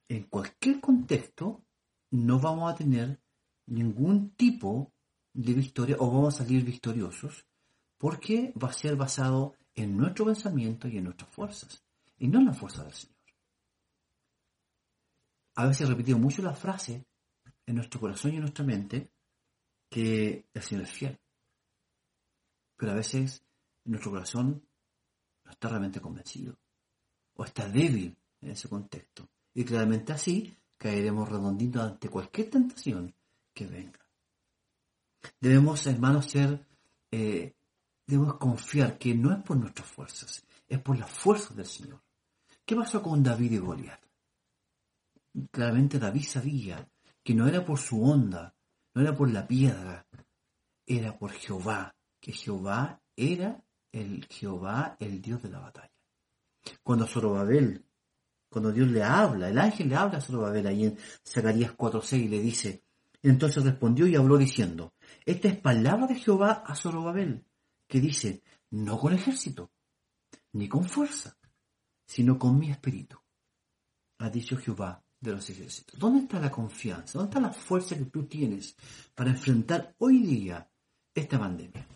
en 0.09 0.25
cualquier 0.25 0.81
contexto, 0.81 1.65
no 2.13 2.39
vamos 2.39 2.73
a 2.73 2.77
tener 2.77 3.21
ningún 3.67 4.31
tipo 4.37 4.93
de 5.33 5.53
victoria 5.53 5.97
o 5.99 6.09
vamos 6.09 6.35
a 6.35 6.45
salir 6.45 6.65
victoriosos 6.65 7.47
porque 7.99 8.53
va 8.63 8.69
a 8.69 8.73
ser 8.73 8.95
basado 8.95 9.57
en 9.75 9.97
nuestro 9.97 10.25
pensamiento 10.25 10.87
y 10.87 10.99
en 10.99 11.05
nuestras 11.05 11.31
fuerzas 11.31 11.85
y 12.17 12.29
no 12.29 12.39
en 12.39 12.47
la 12.47 12.53
fuerza 12.53 12.85
del 12.85 12.93
Señor. 12.93 13.17
A 15.57 15.67
veces 15.67 15.89
he 15.89 15.91
repetido 15.91 16.19
mucho 16.19 16.43
la 16.43 16.55
frase 16.55 17.10
en 17.71 17.77
nuestro 17.77 18.01
corazón 18.01 18.33
y 18.33 18.37
en 18.37 18.43
nuestra 18.43 18.65
mente 18.65 19.11
que 19.89 20.47
el 20.53 20.63
Señor 20.63 20.85
es 20.85 20.91
fiel. 20.91 21.19
Pero 22.77 22.93
a 22.93 22.97
veces 22.97 23.45
nuestro 23.85 24.11
corazón 24.11 24.67
no 25.45 25.51
está 25.51 25.69
realmente 25.69 26.01
convencido 26.01 26.59
o 27.35 27.45
está 27.45 27.69
débil 27.69 28.17
en 28.41 28.51
ese 28.51 28.69
contexto. 28.69 29.29
Y 29.55 29.65
claramente 29.65 30.13
así 30.13 30.57
caeremos 30.77 31.29
redonditos 31.29 31.83
ante 31.83 32.09
cualquier 32.09 32.51
tentación 32.51 33.15
que 33.55 33.67
venga. 33.67 34.01
Debemos, 35.39 35.87
hermanos, 35.87 36.27
ser, 36.27 36.67
eh, 37.11 37.55
debemos 38.07 38.37
confiar 38.39 38.99
que 38.99 39.15
no 39.15 39.33
es 39.33 39.43
por 39.43 39.57
nuestras 39.57 39.87
fuerzas, 39.87 40.45
es 40.67 40.79
por 40.81 40.99
las 40.99 41.11
fuerzas 41.11 41.55
del 41.57 41.67
Señor. 41.67 42.03
¿Qué 42.65 42.75
pasó 42.75 43.03
con 43.03 43.23
David 43.23 43.53
y 43.53 43.59
Goliat? 43.59 44.01
Claramente 45.53 45.99
David 45.99 46.25
sabía 46.25 46.89
que 47.23 47.35
no 47.35 47.47
era 47.49 47.65
por 47.65 47.79
su 47.79 48.03
onda, 48.03 48.55
no 48.95 49.03
era 49.03 49.15
por 49.15 49.31
la 49.31 49.47
piedra, 49.47 50.07
era 50.87 51.19
por 51.19 51.33
Jehová, 51.33 51.95
que 52.21 52.33
Jehová 52.33 53.01
era 53.17 53.63
el 53.93 54.27
Jehová, 54.27 54.97
el 54.99 55.21
Dios 55.21 55.43
de 55.43 55.51
la 55.51 55.61
batalla. 55.61 55.93
Cuando 56.83 57.07
Zorobabel, 57.07 57.85
cuando 58.49 58.73
Dios 58.73 58.89
le 58.89 59.03
habla, 59.03 59.49
el 59.49 59.59
ángel 59.59 59.89
le 59.89 59.97
habla 59.97 60.19
a 60.19 60.21
Zorobabel 60.21 60.67
ahí 60.67 60.85
en 60.85 60.99
Zacarías 61.25 61.77
4.6 61.77 62.25
y 62.25 62.29
le 62.29 62.41
dice, 62.41 62.85
entonces 63.23 63.63
respondió 63.65 64.07
y 64.07 64.17
habló 64.17 64.39
diciendo, 64.39 64.95
esta 65.25 65.49
es 65.49 65.59
palabra 65.59 66.07
de 66.07 66.17
Jehová 66.17 66.65
a 66.67 66.75
Zorobabel, 66.75 67.45
que 67.87 68.01
dice, 68.01 68.43
no 68.71 68.99
con 68.99 69.13
ejército, 69.13 69.71
ni 70.53 70.69
con 70.69 70.85
fuerza, 70.85 71.37
sino 72.07 72.39
con 72.39 72.59
mi 72.59 72.71
espíritu. 72.71 73.19
Ha 74.19 74.31
dicho 74.31 74.57
Jehová 74.57 75.03
de 75.21 75.33
los 75.33 75.49
ejércitos. 75.51 75.99
¿Dónde 75.99 76.21
está 76.21 76.41
la 76.41 76.51
confianza? 76.51 77.19
¿Dónde 77.19 77.31
está 77.31 77.41
la 77.41 77.53
fuerza 77.53 77.97
que 77.97 78.07
tú 78.07 78.27
tienes 78.27 78.75
para 79.15 79.31
enfrentar 79.31 79.95
hoy 79.99 80.23
día 80.23 80.69
esta 81.15 81.39
pandemia? 81.39 81.87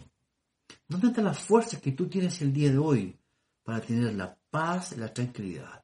¿Dónde 0.87 1.09
está 1.09 1.23
la 1.23 1.33
fuerza 1.33 1.81
que 1.81 1.93
tú 1.93 2.09
tienes 2.09 2.41
el 2.43 2.53
día 2.53 2.71
de 2.71 2.79
hoy 2.79 3.19
para 3.63 3.81
tener 3.81 4.13
la 4.15 4.39
paz 4.51 4.93
y 4.93 4.97
la 4.97 5.13
tranquilidad? 5.13 5.83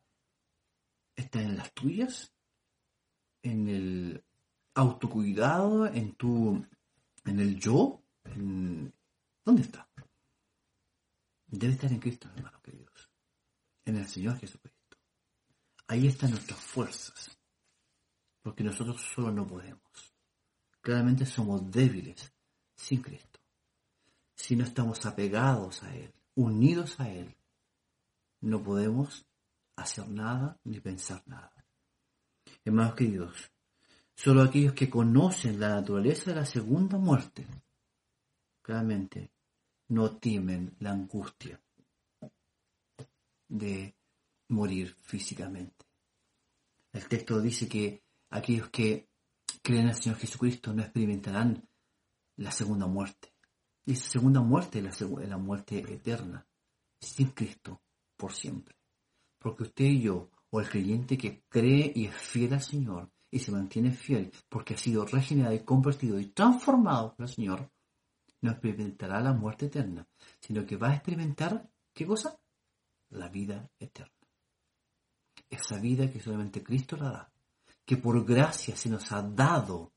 ¿Está 1.17 1.43
en 1.43 1.57
las 1.57 1.73
tuyas? 1.73 2.33
¿En 3.43 3.69
el 3.69 4.25
autocuidado? 4.75 5.87
¿En 5.87 6.15
tu, 6.17 6.65
en 7.25 7.41
el 7.41 7.59
yo? 7.59 8.03
¿Dónde 9.45 9.63
está? 9.63 9.89
Debe 11.47 11.73
estar 11.73 11.91
en 11.91 11.99
Cristo, 11.99 12.29
hermanos 12.37 12.61
queridos. 12.63 13.11
En 13.87 13.97
el 13.97 14.07
Señor 14.07 14.39
Jesucristo. 14.39 14.80
Ahí 15.91 16.07
están 16.07 16.31
nuestras 16.31 16.61
fuerzas, 16.61 17.37
porque 18.43 18.63
nosotros 18.63 19.01
solo 19.13 19.33
no 19.33 19.45
podemos. 19.45 20.15
Claramente 20.81 21.27
somos 21.27 21.69
débiles 21.69 22.33
sin 22.77 23.03
Cristo. 23.03 23.41
Si 24.33 24.55
no 24.55 24.63
estamos 24.63 25.05
apegados 25.05 25.83
a 25.83 25.93
Él, 25.93 26.15
unidos 26.37 27.01
a 27.01 27.11
Él, 27.11 27.35
no 28.43 28.63
podemos 28.63 29.27
hacer 29.75 30.09
nada 30.09 30.61
ni 30.63 30.79
pensar 30.79 31.25
nada. 31.27 31.67
Hermanos 32.65 32.95
queridos, 32.95 33.51
solo 34.15 34.43
aquellos 34.43 34.75
que 34.75 34.89
conocen 34.89 35.59
la 35.59 35.71
naturaleza 35.71 36.31
de 36.31 36.37
la 36.37 36.47
segunda 36.47 36.99
muerte, 36.99 37.49
claramente 38.63 39.33
no 39.89 40.19
temen 40.19 40.77
la 40.79 40.93
angustia 40.93 41.61
de 43.49 43.97
morir 44.51 44.95
físicamente. 45.03 45.87
El 46.93 47.07
texto 47.07 47.41
dice 47.41 47.69
que 47.69 48.03
aquellos 48.31 48.69
que 48.71 49.09
creen 49.63 49.83
en 49.83 49.89
el 49.91 49.95
Señor 49.95 50.19
Jesucristo 50.19 50.73
no 50.73 50.83
experimentarán 50.83 51.69
la 52.37 52.51
segunda 52.51 52.87
muerte. 52.87 53.33
Y 53.85 53.93
esa 53.93 54.09
segunda 54.09 54.41
muerte 54.41 54.81
es 54.81 55.01
la, 55.01 55.27
la 55.27 55.39
muerte 55.39 55.79
eterna, 55.79 56.47
sin 57.01 57.29
Cristo, 57.29 57.81
por 58.17 58.33
siempre. 58.33 58.77
Porque 59.39 59.65
usted 59.65 59.85
y 59.85 60.03
yo, 60.03 60.31
o 60.51 60.61
el 60.61 60.69
creyente 60.69 61.17
que 61.17 61.45
cree 61.49 61.93
y 61.95 62.07
es 62.07 62.15
fiel 62.15 62.55
al 62.55 62.63
Señor, 62.63 63.11
y 63.31 63.39
se 63.39 63.53
mantiene 63.53 63.93
fiel 63.93 64.33
porque 64.49 64.75
ha 64.75 64.79
sido 64.79 65.07
regenerado 65.07 65.55
y 65.55 65.65
convertido 65.65 66.19
y 66.19 66.27
transformado 66.27 67.15
por 67.15 67.27
el 67.27 67.33
Señor, 67.33 67.71
no 68.43 68.51
experimentará 68.51 69.21
la 69.21 69.33
muerte 69.33 69.67
eterna, 69.67 70.09
sino 70.41 70.67
que 70.67 70.77
va 70.77 70.91
a 70.91 70.95
experimentar, 70.95 71.71
¿qué 71.93 72.07
cosa? 72.07 72.41
La 73.11 73.29
vida 73.29 73.71
eterna 73.79 74.20
esa 75.51 75.79
vida 75.79 76.11
que 76.11 76.21
solamente 76.21 76.63
Cristo 76.63 76.97
la 76.97 77.11
da, 77.11 77.33
que 77.85 77.97
por 77.97 78.25
gracia 78.25 78.77
se 78.77 78.89
nos 78.89 79.11
ha 79.13 79.23
dado 79.23 79.93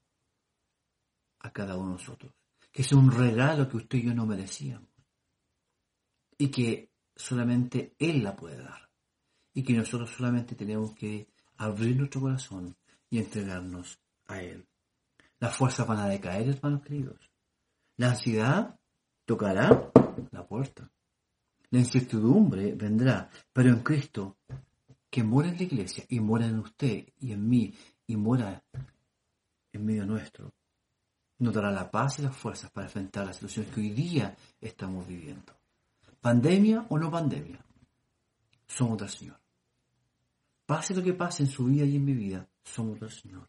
a 1.40 1.52
cada 1.52 1.78
uno 1.78 1.92
de 1.92 1.94
nosotros, 1.94 2.34
que 2.72 2.82
es 2.82 2.92
un 2.92 3.12
regalo 3.12 3.70
que 3.70 3.78
usted 3.78 4.00
y 4.00 4.04
yo 4.04 4.14
no 4.14 4.26
merecíamos 4.26 4.90
y 6.38 6.50
que 6.50 6.92
solamente 7.16 7.96
Él 8.00 8.24
la 8.24 8.36
puede 8.36 8.58
dar 8.58 8.90
y 9.54 9.64
que 9.64 9.74
nosotros 9.74 10.10
solamente 10.10 10.56
tenemos 10.56 10.94
que 10.94 11.28
abrir 11.58 11.96
nuestro 11.96 12.22
corazón 12.22 12.76
y 13.10 13.20
entregarnos 13.20 14.00
a 14.26 14.42
Él. 14.42 14.68
Las 15.40 15.56
fuerzas 15.56 15.86
van 15.86 16.00
a 16.00 16.08
decaer, 16.08 16.50
hermanos 16.50 16.82
queridos. 16.82 17.32
La 17.98 18.10
ansiedad 18.10 18.80
tocará 19.26 19.92
la 20.32 20.48
puerta. 20.48 20.90
La 21.70 21.80
incertidumbre 21.80 22.74
vendrá, 22.76 23.30
pero 23.52 23.70
en 23.70 23.82
Cristo 23.82 24.38
que 25.14 25.24
mora 25.24 25.50
en 25.50 25.58
la 25.58 25.64
iglesia 25.64 26.04
y 26.10 26.20
mora 26.20 26.48
en 26.48 26.58
usted 26.58 27.06
y 27.20 27.34
en 27.34 27.48
mí 27.48 27.72
y 28.08 28.16
mora 28.16 28.64
en 29.72 29.86
medio 29.86 30.08
nuestro, 30.08 30.52
nos 31.38 31.54
dará 31.54 31.70
la 31.70 31.92
paz 31.92 32.18
y 32.18 32.24
las 32.24 32.36
fuerzas 32.36 32.72
para 32.72 32.88
enfrentar 32.88 33.28
las 33.28 33.36
situaciones 33.36 33.72
que 33.72 33.82
hoy 33.82 33.92
día 33.92 34.36
estamos 34.60 35.06
viviendo. 35.06 35.54
Pandemia 36.20 36.88
o 36.90 36.98
no 36.98 37.12
pandemia, 37.12 37.64
somos 38.66 38.98
del 38.98 39.10
Señor. 39.10 39.40
Pase 40.66 40.96
lo 40.96 41.04
que 41.04 41.14
pase 41.14 41.44
en 41.44 41.50
su 41.52 41.66
vida 41.66 41.86
y 41.86 41.98
en 41.98 42.06
mi 42.06 42.16
vida, 42.16 42.50
somos 42.64 43.00
del 43.00 43.12
Señor. 43.12 43.48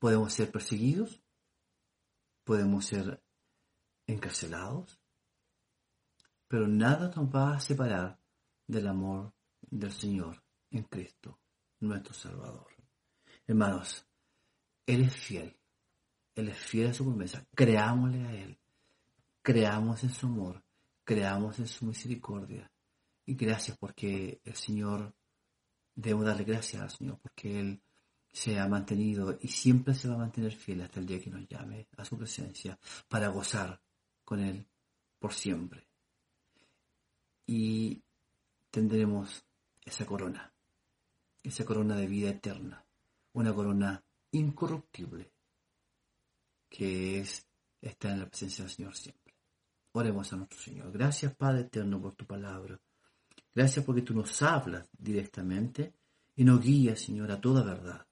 Podemos 0.00 0.32
ser 0.32 0.50
perseguidos, 0.50 1.22
podemos 2.42 2.86
ser 2.86 3.22
encarcelados, 4.08 4.98
pero 6.48 6.66
nada 6.66 7.12
nos 7.14 7.32
va 7.32 7.54
a 7.54 7.60
separar 7.60 8.19
del 8.70 8.86
amor 8.86 9.32
del 9.62 9.92
Señor 9.92 10.42
en 10.70 10.84
Cristo, 10.84 11.40
nuestro 11.80 12.14
Salvador. 12.14 12.68
Hermanos, 13.46 14.06
Él 14.86 15.02
es 15.02 15.16
fiel. 15.16 15.56
Él 16.34 16.48
es 16.48 16.58
fiel 16.58 16.90
a 16.90 16.94
su 16.94 17.04
promesa. 17.04 17.44
Creámosle 17.54 18.26
a 18.26 18.32
Él. 18.32 18.58
Creamos 19.42 20.04
en 20.04 20.10
su 20.10 20.26
amor. 20.26 20.62
Creamos 21.04 21.58
en 21.58 21.66
su 21.66 21.86
misericordia. 21.86 22.70
Y 23.26 23.34
gracias 23.34 23.76
porque 23.76 24.40
el 24.44 24.54
Señor, 24.54 25.14
debemos 25.94 26.26
darle 26.26 26.44
gracias 26.44 26.82
al 26.82 26.90
Señor 26.90 27.18
porque 27.20 27.58
Él 27.58 27.82
se 28.32 28.58
ha 28.60 28.68
mantenido 28.68 29.36
y 29.40 29.48
siempre 29.48 29.94
se 29.94 30.08
va 30.08 30.14
a 30.14 30.18
mantener 30.18 30.52
fiel 30.52 30.82
hasta 30.82 31.00
el 31.00 31.06
día 31.06 31.20
que 31.20 31.30
nos 31.30 31.48
llame 31.48 31.88
a 31.96 32.04
su 32.04 32.16
presencia 32.16 32.78
para 33.08 33.28
gozar 33.28 33.82
con 34.24 34.38
Él 34.38 34.64
por 35.18 35.32
siempre. 35.32 35.88
Y 37.46 38.04
tendremos 38.70 39.44
esa 39.84 40.06
corona, 40.06 40.52
esa 41.42 41.64
corona 41.64 41.96
de 41.96 42.06
vida 42.06 42.30
eterna, 42.30 42.84
una 43.32 43.54
corona 43.54 44.04
incorruptible, 44.32 45.32
que 46.68 47.20
es 47.20 47.46
estar 47.80 48.12
en 48.12 48.20
la 48.20 48.26
presencia 48.28 48.64
del 48.64 48.72
Señor 48.72 48.96
siempre. 48.96 49.34
Oremos 49.92 50.32
a 50.32 50.36
nuestro 50.36 50.58
Señor. 50.58 50.92
Gracias 50.92 51.34
Padre 51.34 51.62
eterno 51.62 52.00
por 52.00 52.14
tu 52.14 52.24
palabra. 52.26 52.80
Gracias 53.52 53.84
porque 53.84 54.02
tú 54.02 54.14
nos 54.14 54.40
hablas 54.42 54.88
directamente 54.96 55.94
y 56.36 56.44
nos 56.44 56.62
guías, 56.62 57.00
Señor, 57.00 57.32
a 57.32 57.40
toda 57.40 57.64
verdad. 57.64 58.06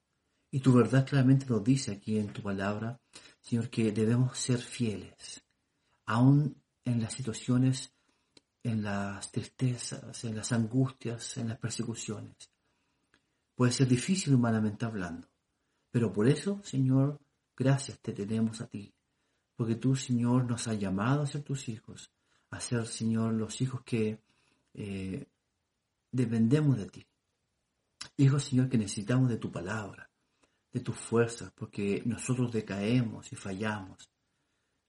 Y 0.51 0.61
tu 0.61 0.73
verdad 0.73 1.07
claramente 1.07 1.47
nos 1.47 1.62
dice 1.62 1.92
aquí 1.92 2.18
en 2.18 2.33
tu 2.33 2.42
palabra, 2.42 3.01
Señor, 3.40 3.71
que 3.71 3.92
debemos 3.92 4.37
ser 4.38 4.59
fieles, 4.59 5.44
aún 6.07 6.61
en 6.85 7.01
las 7.01 7.12
situaciones, 7.12 7.92
en 8.68 8.83
las 8.83 9.33
tristezas, 9.33 10.24
en 10.24 10.37
las 10.37 10.52
angustias, 10.52 11.37
en 11.38 11.48
las 11.48 11.59
persecuciones. 11.59 12.50
Puede 13.54 13.72
ser 13.72 13.88
difícil 13.88 14.35
humanamente 14.35 14.85
hablando, 14.85 15.28
pero 15.90 16.12
por 16.12 16.28
eso, 16.28 16.61
Señor, 16.62 17.20
gracias 17.57 17.98
te 18.00 18.12
tenemos 18.12 18.61
a 18.61 18.68
ti, 18.68 18.94
porque 19.57 19.76
tú, 19.76 19.96
Señor, 19.96 20.44
nos 20.44 20.68
has 20.68 20.78
llamado 20.78 21.22
a 21.22 21.26
ser 21.26 21.42
tus 21.42 21.68
hijos, 21.68 22.12
a 22.50 22.61
ser, 22.61 22.87
Señor, 22.87 23.33
los 23.35 23.61
hijos 23.61 23.83
que 23.83 24.22
eh, 24.74 25.26
dependemos 26.12 26.76
de 26.76 26.87
ti. 26.87 27.07
Hijos, 28.16 28.44
Señor, 28.44 28.68
que 28.68 28.78
necesitamos 28.78 29.28
de 29.28 29.38
tu 29.38 29.50
palabra, 29.50 30.09
de 30.72 30.81
tus 30.81 30.96
fuerzas, 30.96 31.50
porque 31.54 32.02
nosotros 32.04 32.52
decaemos 32.52 33.33
y 33.33 33.37
fallamos. 33.37 34.11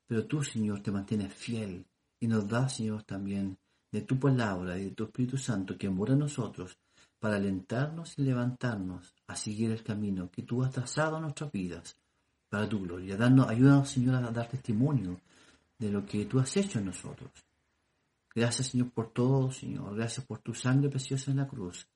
Pero 0.06 0.28
tú, 0.28 0.44
Señor, 0.44 0.82
te 0.82 0.92
mantienes 0.92 1.34
fiel 1.34 1.88
y 2.20 2.28
nos 2.28 2.48
das, 2.48 2.76
Señor, 2.76 3.04
también 3.04 3.58
de 3.92 4.02
tu 4.02 4.20
palabra 4.20 4.78
y 4.78 4.86
de 4.86 4.92
tu 4.92 5.06
Espíritu 5.06 5.38
Santo 5.38 5.78
que 5.78 5.90
mora 5.90 6.14
en 6.14 6.20
nosotros 6.20 6.78
para 7.20 7.36
alentarnos 7.36 8.18
y 8.18 8.24
levantarnos 8.24 9.14
a 9.28 9.36
seguir 9.36 9.72
el 9.72 9.84
camino 9.84 10.30
que 10.32 10.44
tú 10.44 10.64
has 10.64 10.72
trazado 10.72 11.18
a 11.18 11.22
nuestras 11.22 11.52
vidas 11.52 11.98
para 12.50 12.68
tu 12.68 12.82
gloria. 12.82 13.16
Ayúdanos, 13.16 13.90
Señor, 13.90 14.16
a 14.16 14.32
dar 14.32 14.48
testimonio 14.48 15.20
de 15.78 15.92
lo 15.92 16.06
que 16.06 16.26
tú 16.26 16.40
has 16.40 16.56
hecho 16.58 16.80
en 16.80 16.86
nosotros. 16.86 17.32
Gracias, 18.34 18.68
Señor, 18.68 18.92
por 18.92 19.12
todo, 19.12 19.52
Señor. 19.52 19.96
Gracias 19.96 20.26
por 20.26 20.40
tu 20.40 20.54
sangre 20.54 20.90
preciosa 20.90 21.32
en 21.32 21.38
la 21.38 21.48
cruz. 21.48 21.88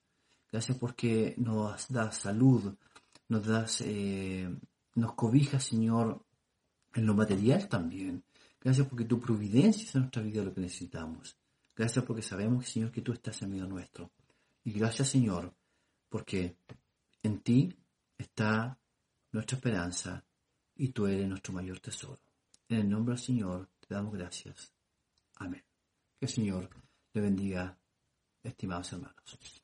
Gracias 0.50 0.76
porque 0.78 1.34
nos 1.38 1.88
das 1.88 2.16
salud, 2.16 2.74
nos 3.28 3.46
das, 3.46 3.80
eh, 3.80 4.48
nos 4.94 5.14
cobijas, 5.14 5.64
Señor, 5.64 6.24
en 6.94 7.06
lo 7.06 7.14
material 7.14 7.68
también. 7.68 8.22
Gracias 8.60 8.86
porque 8.86 9.04
tu 9.04 9.18
providencia 9.20 9.84
es 9.84 9.94
en 9.94 10.02
nuestra 10.02 10.22
vida 10.22 10.42
lo 10.42 10.54
que 10.54 10.60
necesitamos. 10.60 11.36
Gracias 11.76 12.04
porque 12.04 12.22
sabemos, 12.22 12.68
Señor, 12.68 12.92
que 12.92 13.02
tú 13.02 13.12
estás 13.12 13.42
en 13.42 13.50
medio 13.50 13.66
nuestro. 13.66 14.12
Y 14.62 14.72
gracias, 14.72 15.08
Señor, 15.08 15.54
porque 16.08 16.56
en 17.22 17.40
ti 17.40 17.76
está 18.16 18.78
nuestra 19.32 19.56
esperanza 19.56 20.24
y 20.76 20.88
tú 20.90 21.06
eres 21.06 21.28
nuestro 21.28 21.52
mayor 21.52 21.80
tesoro. 21.80 22.20
En 22.68 22.80
el 22.80 22.88
nombre 22.88 23.14
del 23.14 23.24
Señor 23.24 23.70
te 23.80 23.94
damos 23.94 24.14
gracias. 24.14 24.72
Amén. 25.36 25.64
Que 26.18 26.26
el 26.26 26.32
Señor 26.32 26.70
le 27.12 27.20
bendiga, 27.20 27.78
estimados 28.42 28.92
hermanos. 28.92 29.63